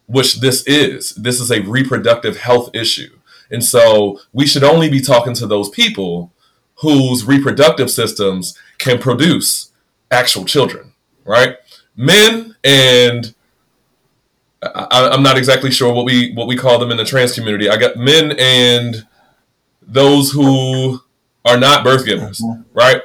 which 0.09 0.41
this 0.41 0.65
is. 0.65 1.11
This 1.11 1.39
is 1.39 1.51
a 1.51 1.61
reproductive 1.61 2.37
health 2.37 2.71
issue. 2.73 3.15
And 3.51 3.63
so 3.63 4.19
we 4.33 4.47
should 4.47 4.63
only 4.63 4.89
be 4.89 5.01
talking 5.01 5.35
to 5.35 5.45
those 5.45 5.69
people 5.69 6.33
whose 6.77 7.25
reproductive 7.25 7.91
systems 7.91 8.57
can 8.79 8.97
produce 8.97 9.71
actual 10.09 10.45
children, 10.45 10.93
right? 11.25 11.57
Men 11.95 12.55
and 12.63 13.35
I, 14.63 15.13
am 15.13 15.21
not 15.21 15.37
exactly 15.37 15.71
sure 15.71 15.93
what 15.93 16.05
we 16.05 16.33
what 16.33 16.47
we 16.47 16.57
call 16.57 16.79
them 16.79 16.91
in 16.91 16.97
the 16.97 17.05
trans 17.05 17.33
community. 17.33 17.69
I 17.69 17.77
got 17.77 17.95
men 17.95 18.35
and 18.39 19.05
those 19.81 20.31
who 20.31 21.01
are 21.45 21.57
not 21.57 21.83
birth 21.83 22.05
givers, 22.05 22.41
mm-hmm. 22.41 22.63
right? 22.73 23.01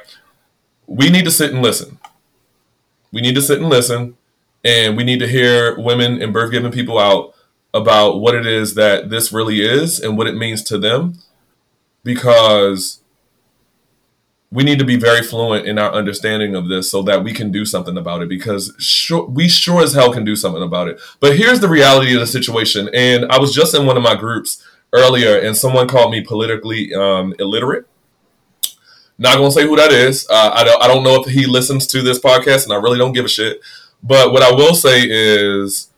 We 0.87 1.09
need 1.09 1.25
to 1.25 1.31
sit 1.31 1.51
and 1.51 1.61
listen. 1.61 1.99
We 3.11 3.21
need 3.21 3.35
to 3.35 3.41
sit 3.41 3.59
and 3.59 3.69
listen 3.69 4.17
and 4.63 4.97
we 4.97 5.03
need 5.03 5.19
to 5.19 5.27
hear 5.27 5.79
women 5.79 6.21
and 6.21 6.33
birth 6.33 6.51
giving 6.51 6.71
people 6.71 6.97
out 6.97 7.33
about 7.73 8.19
what 8.19 8.33
it 8.33 8.45
is 8.45 8.73
that 8.75 9.09
this 9.09 9.31
really 9.31 9.61
is 9.61 9.99
and 9.99 10.17
what 10.17 10.27
it 10.27 10.35
means 10.35 10.63
to 10.63 10.77
them 10.77 11.19
because 12.03 13.01
we 14.51 14.63
need 14.63 14.79
to 14.79 14.85
be 14.85 14.95
very 14.95 15.21
fluent 15.21 15.67
in 15.67 15.77
our 15.77 15.91
understanding 15.91 16.55
of 16.55 16.69
this 16.69 16.89
so 16.89 17.01
that 17.03 17.23
we 17.23 17.33
can 17.33 17.51
do 17.51 17.65
something 17.65 17.97
about 17.97 18.21
it 18.21 18.29
because 18.29 18.73
sure, 18.79 19.25
we 19.25 19.49
sure 19.49 19.81
as 19.81 19.93
hell 19.93 20.13
can 20.13 20.23
do 20.23 20.35
something 20.35 20.63
about 20.63 20.87
it. 20.87 20.99
But 21.19 21.37
here's 21.37 21.59
the 21.59 21.67
reality 21.67 22.13
of 22.13 22.21
the 22.21 22.27
situation. 22.27 22.89
And 22.93 23.25
I 23.25 23.37
was 23.37 23.53
just 23.53 23.75
in 23.75 23.85
one 23.85 23.97
of 23.97 24.03
my 24.03 24.15
groups 24.15 24.63
earlier 24.93 25.37
and 25.37 25.57
someone 25.57 25.87
called 25.87 26.11
me 26.11 26.21
politically 26.21 26.93
um, 26.93 27.33
illiterate. 27.37 27.87
Not 29.17 29.37
to 29.37 29.51
say 29.51 29.63
who 29.63 29.75
that 29.77 29.91
is. 29.91 30.27
Uh, 30.29 30.51
I, 30.53 30.63
don't, 30.63 30.83
I 30.83 30.87
don't 30.87 31.03
know 31.03 31.21
if 31.21 31.31
he 31.31 31.45
listens 31.45 31.87
to 31.87 32.01
this 32.01 32.19
podcast 32.19 32.65
and 32.65 32.73
I 32.73 32.77
really 32.77 32.97
don't 32.97 33.13
give 33.13 33.25
a 33.25 33.29
shit. 33.29 33.61
But 34.03 34.31
what 34.31 34.43
I 34.43 34.51
will 34.51 34.75
say 34.75 35.03
is, 35.03 35.89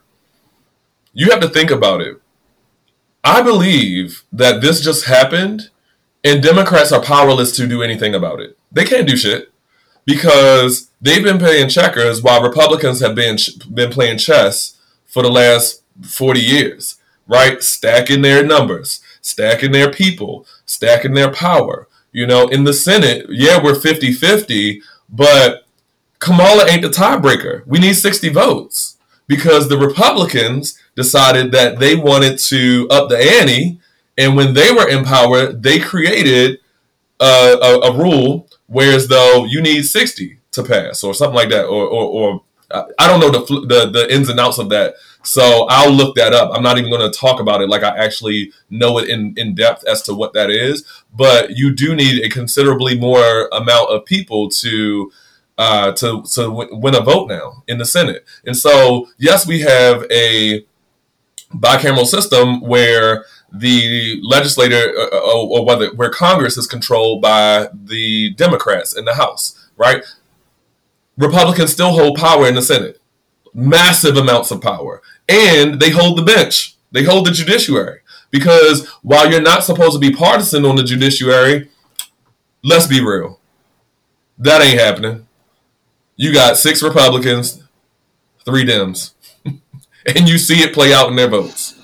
you 1.13 1.31
have 1.31 1.41
to 1.41 1.49
think 1.49 1.71
about 1.71 2.01
it. 2.01 2.21
I 3.23 3.41
believe 3.41 4.23
that 4.31 4.61
this 4.61 4.79
just 4.81 5.05
happened, 5.05 5.69
and 6.23 6.41
Democrats 6.41 6.91
are 6.91 7.01
powerless 7.01 7.55
to 7.57 7.67
do 7.67 7.81
anything 7.81 8.15
about 8.15 8.39
it. 8.39 8.57
They 8.71 8.85
can't 8.85 9.07
do 9.07 9.17
shit 9.17 9.51
because 10.05 10.89
they've 11.01 11.23
been 11.23 11.39
playing 11.39 11.69
checkers 11.69 12.21
while 12.21 12.41
Republicans 12.41 13.01
have 13.01 13.15
been 13.15 13.37
been 13.73 13.91
playing 13.91 14.19
chess 14.19 14.77
for 15.05 15.23
the 15.23 15.31
last 15.31 15.83
forty 16.03 16.39
years, 16.39 16.99
right? 17.27 17.61
Stacking 17.61 18.21
their 18.21 18.45
numbers, 18.45 19.01
stacking 19.21 19.71
their 19.71 19.91
people, 19.91 20.45
stacking 20.65 21.13
their 21.13 21.31
power. 21.31 21.86
You 22.11 22.25
know, 22.25 22.47
in 22.47 22.63
the 22.63 22.73
Senate, 22.73 23.25
yeah, 23.29 23.61
we're 23.61 23.75
50 23.75 24.13
50, 24.13 24.81
but 25.09 25.65
Kamala 26.19 26.65
ain't 26.67 26.81
the 26.81 26.89
tiebreaker. 26.89 27.65
We 27.67 27.79
need 27.79 27.93
60 27.93 28.29
votes 28.29 28.97
because 29.27 29.69
the 29.69 29.77
Republicans 29.77 30.79
decided 30.95 31.51
that 31.51 31.79
they 31.79 31.95
wanted 31.95 32.39
to 32.39 32.87
up 32.89 33.09
the 33.09 33.17
ante. 33.17 33.79
And 34.17 34.35
when 34.35 34.53
they 34.53 34.71
were 34.71 34.87
in 34.87 35.03
power, 35.03 35.51
they 35.51 35.79
created 35.79 36.59
a, 37.19 37.79
a, 37.83 37.97
rule 37.97 38.47
whereas 38.67 39.07
though 39.07 39.45
you 39.45 39.61
need 39.61 39.83
60 39.83 40.39
to 40.51 40.63
pass 40.63 41.03
or 41.03 41.13
something 41.13 41.35
like 41.35 41.49
that. 41.49 41.65
Or, 41.65 41.83
or, 41.85 42.03
or 42.03 42.43
I 42.71 43.07
don't 43.07 43.19
know 43.19 43.31
the, 43.31 43.45
the, 43.67 43.89
the 43.89 44.13
ins 44.13 44.29
and 44.29 44.39
outs 44.39 44.57
of 44.57 44.69
that. 44.69 44.95
So 45.23 45.65
I'll 45.69 45.91
look 45.91 46.15
that 46.15 46.33
up. 46.33 46.51
I'm 46.53 46.63
not 46.63 46.77
even 46.77 46.91
going 46.91 47.09
to 47.09 47.17
talk 47.17 47.39
about 47.39 47.61
it 47.61 47.69
like 47.69 47.83
I 47.83 47.97
actually 47.97 48.51
know 48.69 48.97
it 48.97 49.09
in, 49.09 49.33
in 49.37 49.55
depth 49.55 49.85
as 49.85 50.01
to 50.03 50.13
what 50.13 50.33
that 50.33 50.49
is. 50.49 50.85
But 51.13 51.57
you 51.57 51.73
do 51.73 51.95
need 51.95 52.23
a 52.23 52.29
considerably 52.29 52.97
more 52.97 53.47
amount 53.51 53.89
of 53.89 54.05
people 54.05 54.49
to 54.49 55.11
uh, 55.57 55.91
to 55.93 56.23
to 56.33 56.49
win 56.49 56.95
a 56.95 57.01
vote 57.01 57.27
now 57.27 57.63
in 57.67 57.77
the 57.77 57.85
Senate. 57.85 58.25
And 58.45 58.55
so, 58.55 59.07
yes, 59.17 59.47
we 59.47 59.61
have 59.61 60.05
a 60.11 60.65
bicameral 61.51 62.05
system 62.05 62.61
where 62.61 63.25
the 63.51 64.19
legislator 64.23 64.93
uh, 64.97 65.07
uh 65.13 65.47
or 65.47 65.65
whether 65.65 65.89
where 65.95 66.09
Congress 66.09 66.57
is 66.57 66.67
controlled 66.67 67.21
by 67.21 67.69
the 67.73 68.33
Democrats 68.33 68.95
in 68.95 69.05
the 69.05 69.15
House, 69.15 69.69
right? 69.77 70.03
Republicans 71.17 71.71
still 71.71 71.91
hold 71.91 72.17
power 72.17 72.47
in 72.47 72.55
the 72.55 72.61
Senate, 72.61 73.01
massive 73.53 74.17
amounts 74.17 74.51
of 74.51 74.61
power, 74.61 75.01
and 75.27 75.79
they 75.79 75.89
hold 75.89 76.17
the 76.17 76.23
bench. 76.23 76.75
They 76.91 77.03
hold 77.03 77.25
the 77.25 77.31
judiciary. 77.31 77.99
Because 78.29 78.87
while 79.01 79.31
you're 79.31 79.41
not 79.41 79.63
supposed 79.63 79.93
to 79.93 79.99
be 79.99 80.15
partisan 80.15 80.65
on 80.65 80.75
the 80.75 80.83
judiciary, 80.83 81.69
let's 82.63 82.87
be 82.87 83.03
real, 83.03 83.39
that 84.37 84.61
ain't 84.61 84.79
happening. 84.79 85.27
You 86.15 86.33
got 86.33 86.57
six 86.57 86.83
Republicans, 86.83 87.63
three 88.43 88.65
Dems, 88.65 89.13
and 89.45 90.27
you 90.27 90.37
see 90.37 90.59
it 90.59 90.73
play 90.73 90.93
out 90.93 91.09
in 91.09 91.15
their 91.15 91.29
votes. 91.29 91.75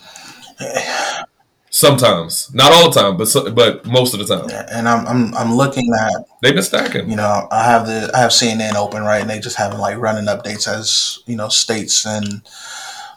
Sometimes, 1.75 2.53
not 2.53 2.71
all 2.71 2.91
the 2.91 3.01
time, 3.01 3.17
but 3.17 3.55
but 3.55 3.83
most 3.87 4.13
of 4.13 4.19
the 4.19 4.27
time. 4.27 4.47
Yeah, 4.47 4.67
And 4.71 4.87
I'm 4.87 5.07
I'm, 5.07 5.33
I'm 5.33 5.55
looking 5.55 5.91
at 5.91 6.23
they've 6.43 6.53
been 6.53 6.61
stacking. 6.61 7.09
You 7.09 7.15
know, 7.15 7.47
I 7.49 7.63
have 7.63 7.87
the 7.87 8.11
I 8.13 8.19
have 8.19 8.29
CNN 8.29 8.75
open 8.75 9.01
right, 9.01 9.21
and 9.21 9.27
they 9.27 9.39
just 9.39 9.55
having 9.55 9.79
like 9.79 9.97
running 9.97 10.25
updates 10.25 10.67
as 10.67 11.17
you 11.25 11.35
know 11.35 11.49
states 11.49 12.05
and 12.05 12.43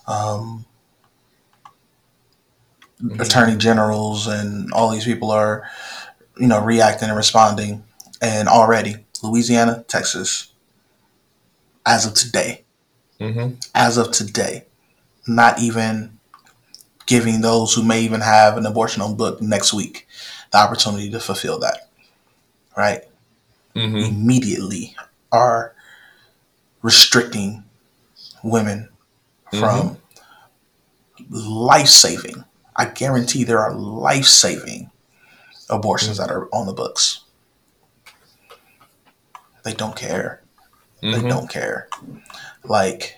um, 0.07 0.65
mm-hmm. 2.99 3.21
attorney 3.21 3.59
generals 3.59 4.27
and 4.27 4.73
all 4.73 4.89
these 4.89 5.05
people 5.05 5.31
are 5.31 5.69
you 6.39 6.47
know 6.47 6.65
reacting 6.65 7.11
and 7.11 7.17
responding, 7.19 7.85
and 8.23 8.49
already 8.49 9.05
Louisiana, 9.23 9.85
Texas, 9.87 10.51
as 11.85 12.07
of 12.07 12.15
today. 12.15 12.65
Mm-hmm. 13.21 13.57
As 13.75 13.99
of 13.99 14.13
today, 14.13 14.65
not 15.27 15.61
even 15.61 16.16
giving 17.07 17.41
those 17.41 17.75
who 17.75 17.83
may 17.83 18.03
even 18.03 18.21
have 18.21 18.57
an 18.57 18.67
abortion 18.67 19.01
on 19.01 19.17
book 19.17 19.41
next 19.41 19.73
week 19.73 20.07
the 20.51 20.59
opportunity 20.59 21.11
to 21.11 21.21
fulfill 21.21 21.59
that. 21.61 21.89
Right? 22.77 23.03
Mm-hmm. 23.75 23.97
Immediately 23.97 24.97
are 25.33 25.75
restricting 26.83 27.65
women 28.43 28.89
mm-hmm. 29.53 29.59
from 29.59 29.99
life 31.31 31.89
saving. 31.89 32.45
I 32.77 32.87
guarantee 32.87 33.45
there 33.45 33.61
are 33.61 33.75
life 33.75 34.27
saving 34.27 34.91
abortions 35.71 36.19
that 36.19 36.31
are 36.31 36.49
on 36.53 36.67
the 36.67 36.73
books. 36.73 37.23
They 39.65 39.73
don't 39.75 39.97
care. 39.97 40.43
Mm-hmm. 41.03 41.23
They 41.23 41.29
don't 41.29 41.51
care. 41.51 41.89
Like, 42.65 43.17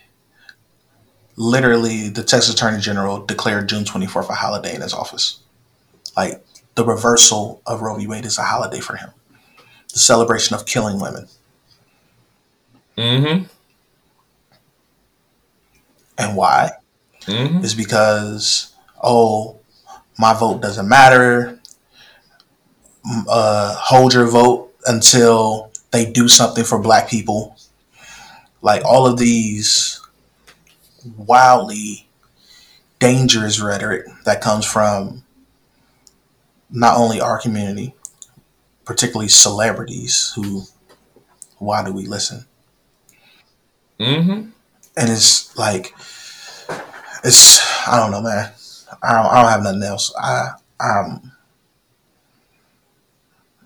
literally, 1.39 2.09
the 2.09 2.25
Texas 2.25 2.53
Attorney 2.53 2.81
General 2.81 3.25
declared 3.25 3.69
June 3.69 3.85
24th 3.85 4.29
a 4.29 4.35
holiday 4.35 4.75
in 4.75 4.83
his 4.83 4.93
office. 4.93 5.39
Like, 6.17 6.45
the 6.75 6.85
reversal 6.85 7.63
of 7.65 7.81
Roe 7.81 7.97
v. 7.97 8.07
Wade 8.07 8.27
is 8.27 8.39
a 8.39 8.43
holiday 8.43 8.81
for 8.81 8.97
him. 8.97 9.11
The 9.93 10.01
celebration 10.01 10.57
of 10.57 10.67
killing 10.67 11.01
women. 11.01 11.29
Mm-hmm. 12.97 13.45
And 16.19 16.37
why? 16.37 16.73
Mm-hmm. 17.23 17.65
Is 17.65 17.75
because, 17.75 18.75
oh, 19.03 19.61
my 20.19 20.35
vote 20.35 20.61
doesn't 20.61 20.89
matter. 20.89 21.61
Uh, 23.29 23.77
hold 23.77 24.13
your 24.13 24.27
vote 24.27 24.75
until 24.87 25.71
they 25.93 26.11
do 26.11 26.27
something 26.27 26.65
for 26.65 26.81
black 26.81 27.09
people. 27.09 27.57
Like 28.61 28.85
all 28.85 29.07
of 29.07 29.19
these 29.19 29.98
wildly 31.17 32.09
dangerous 32.99 33.61
rhetoric 33.61 34.05
that 34.25 34.41
comes 34.41 34.67
from 34.67 35.25
not 36.71 36.97
only 36.97 37.21
our 37.21 37.41
community, 37.41 37.95
particularly 38.85 39.29
celebrities 39.29 40.33
who, 40.35 40.63
why 41.59 41.85
do 41.85 41.93
we 41.93 42.07
listen? 42.07 42.45
Mm-hmm. 44.01 44.51
And 44.97 45.11
it's 45.11 45.57
like, 45.57 45.95
it's, 47.25 47.61
I 47.89 47.97
don't 47.99 48.11
know, 48.11 48.23
man. 48.23 48.53
I 49.03 49.13
don't, 49.13 49.27
I 49.27 49.43
don't 49.43 49.51
have 49.51 49.63
nothing 49.63 49.83
else. 49.83 50.15
I, 50.17 50.51
I'm, 50.81 51.33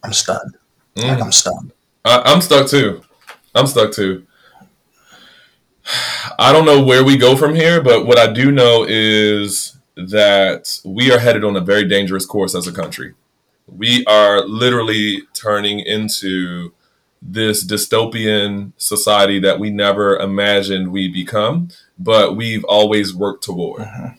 I'm 0.02 0.12
stunned. 0.12 0.57
Mm. 0.96 1.09
Like 1.09 1.22
I'm 1.22 1.33
stunned. 1.33 1.72
I, 2.05 2.22
I'm 2.24 2.40
stuck 2.40 2.68
too. 2.68 3.02
I'm 3.55 3.66
stuck 3.66 3.92
too. 3.92 4.26
I 6.38 6.52
don't 6.52 6.66
know 6.66 6.82
where 6.82 7.04
we 7.04 7.16
go 7.16 7.36
from 7.36 7.54
here, 7.54 7.82
but 7.82 8.06
what 8.06 8.18
I 8.18 8.32
do 8.32 8.50
know 8.50 8.84
is 8.88 9.76
that 9.96 10.80
we 10.84 11.12
are 11.12 11.18
headed 11.18 11.44
on 11.44 11.56
a 11.56 11.60
very 11.60 11.86
dangerous 11.86 12.26
course 12.26 12.54
as 12.54 12.66
a 12.66 12.72
country. 12.72 13.14
We 13.66 14.04
are 14.06 14.44
literally 14.44 15.22
turning 15.34 15.80
into 15.80 16.72
this 17.20 17.64
dystopian 17.64 18.72
society 18.76 19.38
that 19.40 19.60
we 19.60 19.70
never 19.70 20.16
imagined 20.16 20.92
we 20.92 21.08
become, 21.08 21.68
but 21.98 22.36
we've 22.36 22.64
always 22.64 23.14
worked 23.14 23.44
toward. 23.44 23.82
Uh-huh. 23.82 24.10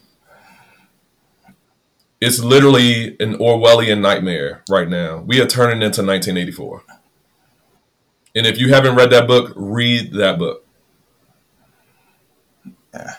It's 2.22 2.40
literally 2.40 3.18
an 3.20 3.38
Orwellian 3.38 4.00
nightmare 4.00 4.64
right 4.70 4.88
now. 4.88 5.18
We 5.18 5.42
are 5.42 5.46
turning 5.46 5.82
into 5.82 6.02
1984. 6.02 6.84
And 8.34 8.48
if 8.48 8.58
you 8.58 8.74
haven't 8.74 8.96
read 8.96 9.10
that 9.10 9.28
book, 9.28 9.52
read 9.58 10.14
that 10.14 10.40
book. 10.40 10.66
Yeah. 12.94 13.16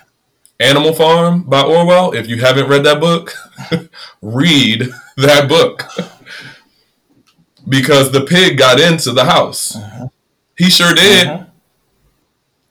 Animal 0.61 0.95
Farm 0.95 1.43
by 1.43 1.63
Orwell. 1.63 2.13
If 2.13 2.29
you 2.29 2.41
haven't 2.41 2.69
read 2.69 2.85
that 2.85 3.01
book, 3.01 3.35
read 4.23 4.89
that 5.17 5.49
book. 5.49 5.85
because 7.69 8.13
the 8.13 8.23
pig 8.23 8.59
got 8.59 8.81
into 8.81 9.13
the 9.13 9.25
house. 9.25 9.77
Uh-huh. 9.77 10.09
He 10.57 10.71
sure 10.71 10.95
did. 10.95 11.27
Uh-huh. 11.27 11.45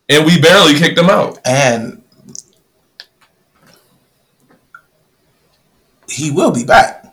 And 0.10 0.26
we 0.26 0.40
barely 0.40 0.76
kicked 0.76 0.98
him 0.98 1.10
out. 1.10 1.40
And 1.46 2.04
he 6.10 6.32
will 6.32 6.52
be 6.52 6.66
back. 6.66 7.04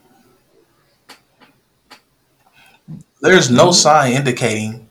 There's 3.20 3.50
no 3.50 3.66
mm-hmm. 3.66 3.72
sign 3.72 4.12
indicating 4.12 4.88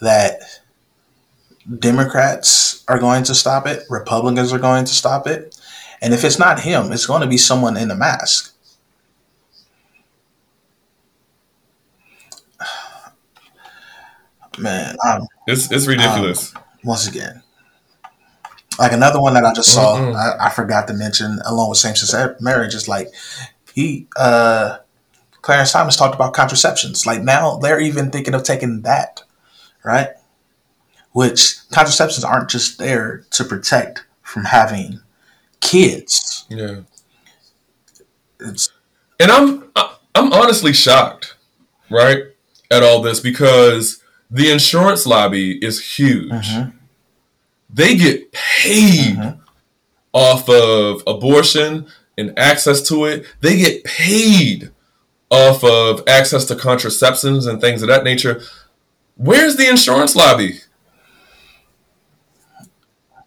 that 0.00 0.35
Democrats 1.78 2.84
are 2.88 2.98
going 2.98 3.24
to 3.24 3.34
stop 3.34 3.66
it, 3.66 3.82
Republicans 3.90 4.52
are 4.52 4.58
going 4.58 4.84
to 4.84 4.92
stop 4.92 5.26
it. 5.26 5.58
And 6.02 6.12
if 6.12 6.24
it's 6.24 6.38
not 6.38 6.60
him, 6.60 6.92
it's 6.92 7.06
going 7.06 7.22
to 7.22 7.26
be 7.26 7.38
someone 7.38 7.76
in 7.76 7.90
a 7.90 7.94
mask. 7.94 8.54
Man, 14.58 14.96
um, 15.06 15.26
it's 15.46 15.72
it's 15.72 15.86
ridiculous. 15.86 16.54
Um, 16.54 16.62
once 16.84 17.08
again, 17.08 17.42
like 18.78 18.92
another 18.92 19.20
one 19.20 19.34
that 19.34 19.44
I 19.44 19.52
just 19.54 19.72
saw, 19.72 19.96
mm-hmm. 19.96 20.14
I, 20.14 20.46
I, 20.46 20.50
forgot 20.50 20.86
to 20.88 20.94
mention, 20.94 21.40
along 21.44 21.70
with 21.70 21.78
same-sex 21.78 22.40
marriage, 22.40 22.74
is 22.74 22.88
like 22.88 23.08
he, 23.74 24.06
uh, 24.16 24.78
Clarence 25.42 25.72
Thomas 25.72 25.96
talked 25.96 26.14
about 26.14 26.34
contraceptions. 26.34 27.06
Like 27.06 27.22
now, 27.22 27.56
they're 27.56 27.80
even 27.80 28.10
thinking 28.10 28.34
of 28.34 28.44
taking 28.44 28.82
that 28.82 29.22
right? 29.86 30.08
Which 31.16 31.66
contraceptions 31.70 32.24
aren't 32.24 32.50
just 32.50 32.78
there 32.78 33.24
to 33.30 33.42
protect 33.42 34.04
from 34.20 34.44
having 34.44 35.00
kids. 35.62 36.44
Yeah. 36.50 36.80
It's 38.38 38.68
and 39.18 39.30
I'm 39.30 39.64
I'm 40.14 40.30
honestly 40.30 40.74
shocked, 40.74 41.34
right, 41.90 42.24
at 42.70 42.82
all 42.82 43.00
this 43.00 43.20
because 43.20 44.02
the 44.30 44.52
insurance 44.52 45.06
lobby 45.06 45.56
is 45.64 45.96
huge. 45.96 46.50
Mm-hmm. 46.50 46.76
They 47.70 47.96
get 47.96 48.30
paid 48.32 49.16
mm-hmm. 49.16 49.40
off 50.12 50.50
of 50.50 51.02
abortion 51.06 51.86
and 52.18 52.38
access 52.38 52.86
to 52.88 53.06
it. 53.06 53.24
They 53.40 53.56
get 53.56 53.84
paid 53.84 54.70
off 55.30 55.64
of 55.64 56.02
access 56.06 56.44
to 56.44 56.56
contraceptions 56.56 57.46
and 57.46 57.58
things 57.58 57.80
of 57.80 57.88
that 57.88 58.04
nature. 58.04 58.42
Where's 59.16 59.56
the 59.56 59.66
insurance 59.66 60.14
lobby? 60.14 60.60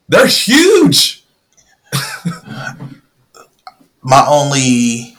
They're 0.10 0.28
huge. 0.28 1.24
My 4.02 4.26
only 4.28 5.16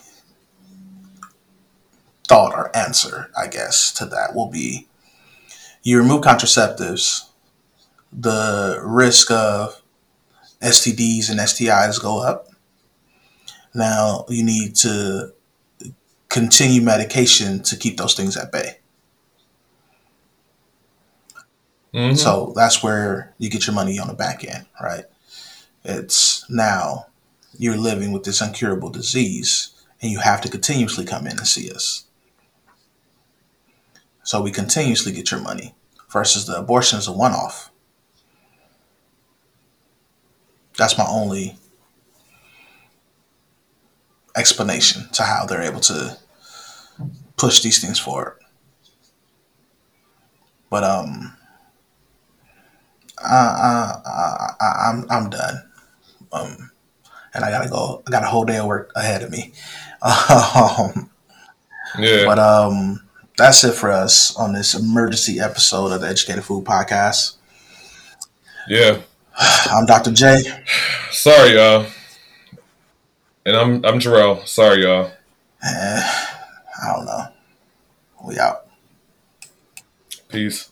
thought 2.29 2.55
or 2.55 2.76
answer, 2.76 3.31
I 3.37 3.46
guess, 3.46 3.92
to 3.92 4.05
that 4.07 4.35
will 4.35 4.48
be 4.50 4.88
you 5.83 5.98
remove 5.98 6.22
contraceptives, 6.22 7.29
the 8.12 8.81
risk 8.83 9.31
of 9.31 9.81
STDs 10.61 11.31
and 11.31 11.38
STIs 11.40 12.03
go 12.03 12.20
up. 12.20 12.48
Now 13.72 14.24
you 14.29 14.42
need 14.42 14.74
to 14.76 15.33
continue 16.29 16.83
medication 16.83 17.62
to 17.62 17.76
keep 17.76 17.96
those 17.96 18.14
things 18.14 18.37
at 18.37 18.50
bay. 18.50 18.80
Mm-hmm. 21.94 22.16
So 22.16 22.53
that's 22.55 22.83
where 22.83 23.35
you 23.38 23.50
get 23.50 23.66
your 23.66 23.74
money 23.74 23.98
on 23.98 24.09
the 24.09 24.14
back 24.14 24.44
end, 24.44 24.66
right? 24.81 25.05
It's 25.85 26.48
now 26.48 27.07
you're 27.59 27.76
living 27.76 28.12
with 28.12 28.24
this 28.24 28.40
incurable 28.40 28.90
disease 28.90 29.70
and 30.00 30.11
you 30.11 30.20
have 30.20 30.40
to 30.42 30.48
continuously 30.48 31.05
come 31.05 31.26
in 31.26 31.38
and 31.38 31.46
see 31.46 31.70
us. 31.70 32.05
So 34.22 34.40
we 34.40 34.53
continuously 34.53 35.12
get 35.12 35.31
your 35.31 35.40
money 35.40 35.74
versus 36.11 36.46
the 36.46 36.59
abortion 36.59 36.98
is 36.98 37.09
a 37.09 37.12
one 37.12 37.33
off. 37.33 37.70
That's 40.79 40.96
my 40.96 41.07
only 41.09 41.57
explanation 44.37 45.09
to 45.12 45.24
how 45.24 45.44
they're 45.44 45.62
able 45.62 45.81
to 45.81 46.16
push 47.37 47.62
these 47.62 47.81
things 47.81 47.98
forward. 47.98 48.38
But 50.70 50.85
um 50.85 51.37
uh, 53.22 54.00
I, 54.61 54.90
am 54.90 55.04
I'm, 55.11 55.24
I'm 55.24 55.30
done. 55.30 55.62
Um, 56.33 56.70
and 57.35 57.44
I 57.44 57.50
gotta 57.50 57.68
go. 57.68 58.02
I 58.06 58.11
got 58.11 58.22
a 58.22 58.26
whole 58.26 58.44
day 58.44 58.59
of 58.59 58.66
work 58.66 58.92
ahead 58.96 59.22
of 59.22 59.30
me. 59.30 59.52
Um, 60.02 61.11
yeah. 61.98 62.24
But 62.24 62.38
um, 62.38 63.02
that's 63.37 63.64
it 63.64 63.72
for 63.72 63.90
us 63.90 64.35
on 64.37 64.52
this 64.52 64.74
emergency 64.74 65.40
episode 65.40 65.92
of 65.92 66.00
the 66.00 66.09
Educated 66.09 66.44
Food 66.44 66.64
Podcast. 66.64 67.37
Yeah. 68.68 69.00
I'm 69.38 69.87
Dr. 69.87 70.12
J. 70.12 70.42
Sorry, 71.11 71.54
y'all. 71.54 71.87
And 73.44 73.56
I'm 73.56 73.85
I'm 73.85 73.98
Jarrell. 73.98 74.46
Sorry, 74.46 74.83
y'all. 74.83 75.11
Eh, 75.62 76.02
I 76.83 76.92
don't 76.94 77.06
know. 77.06 77.24
We 78.26 78.38
out. 78.38 78.66
Peace. 80.28 80.70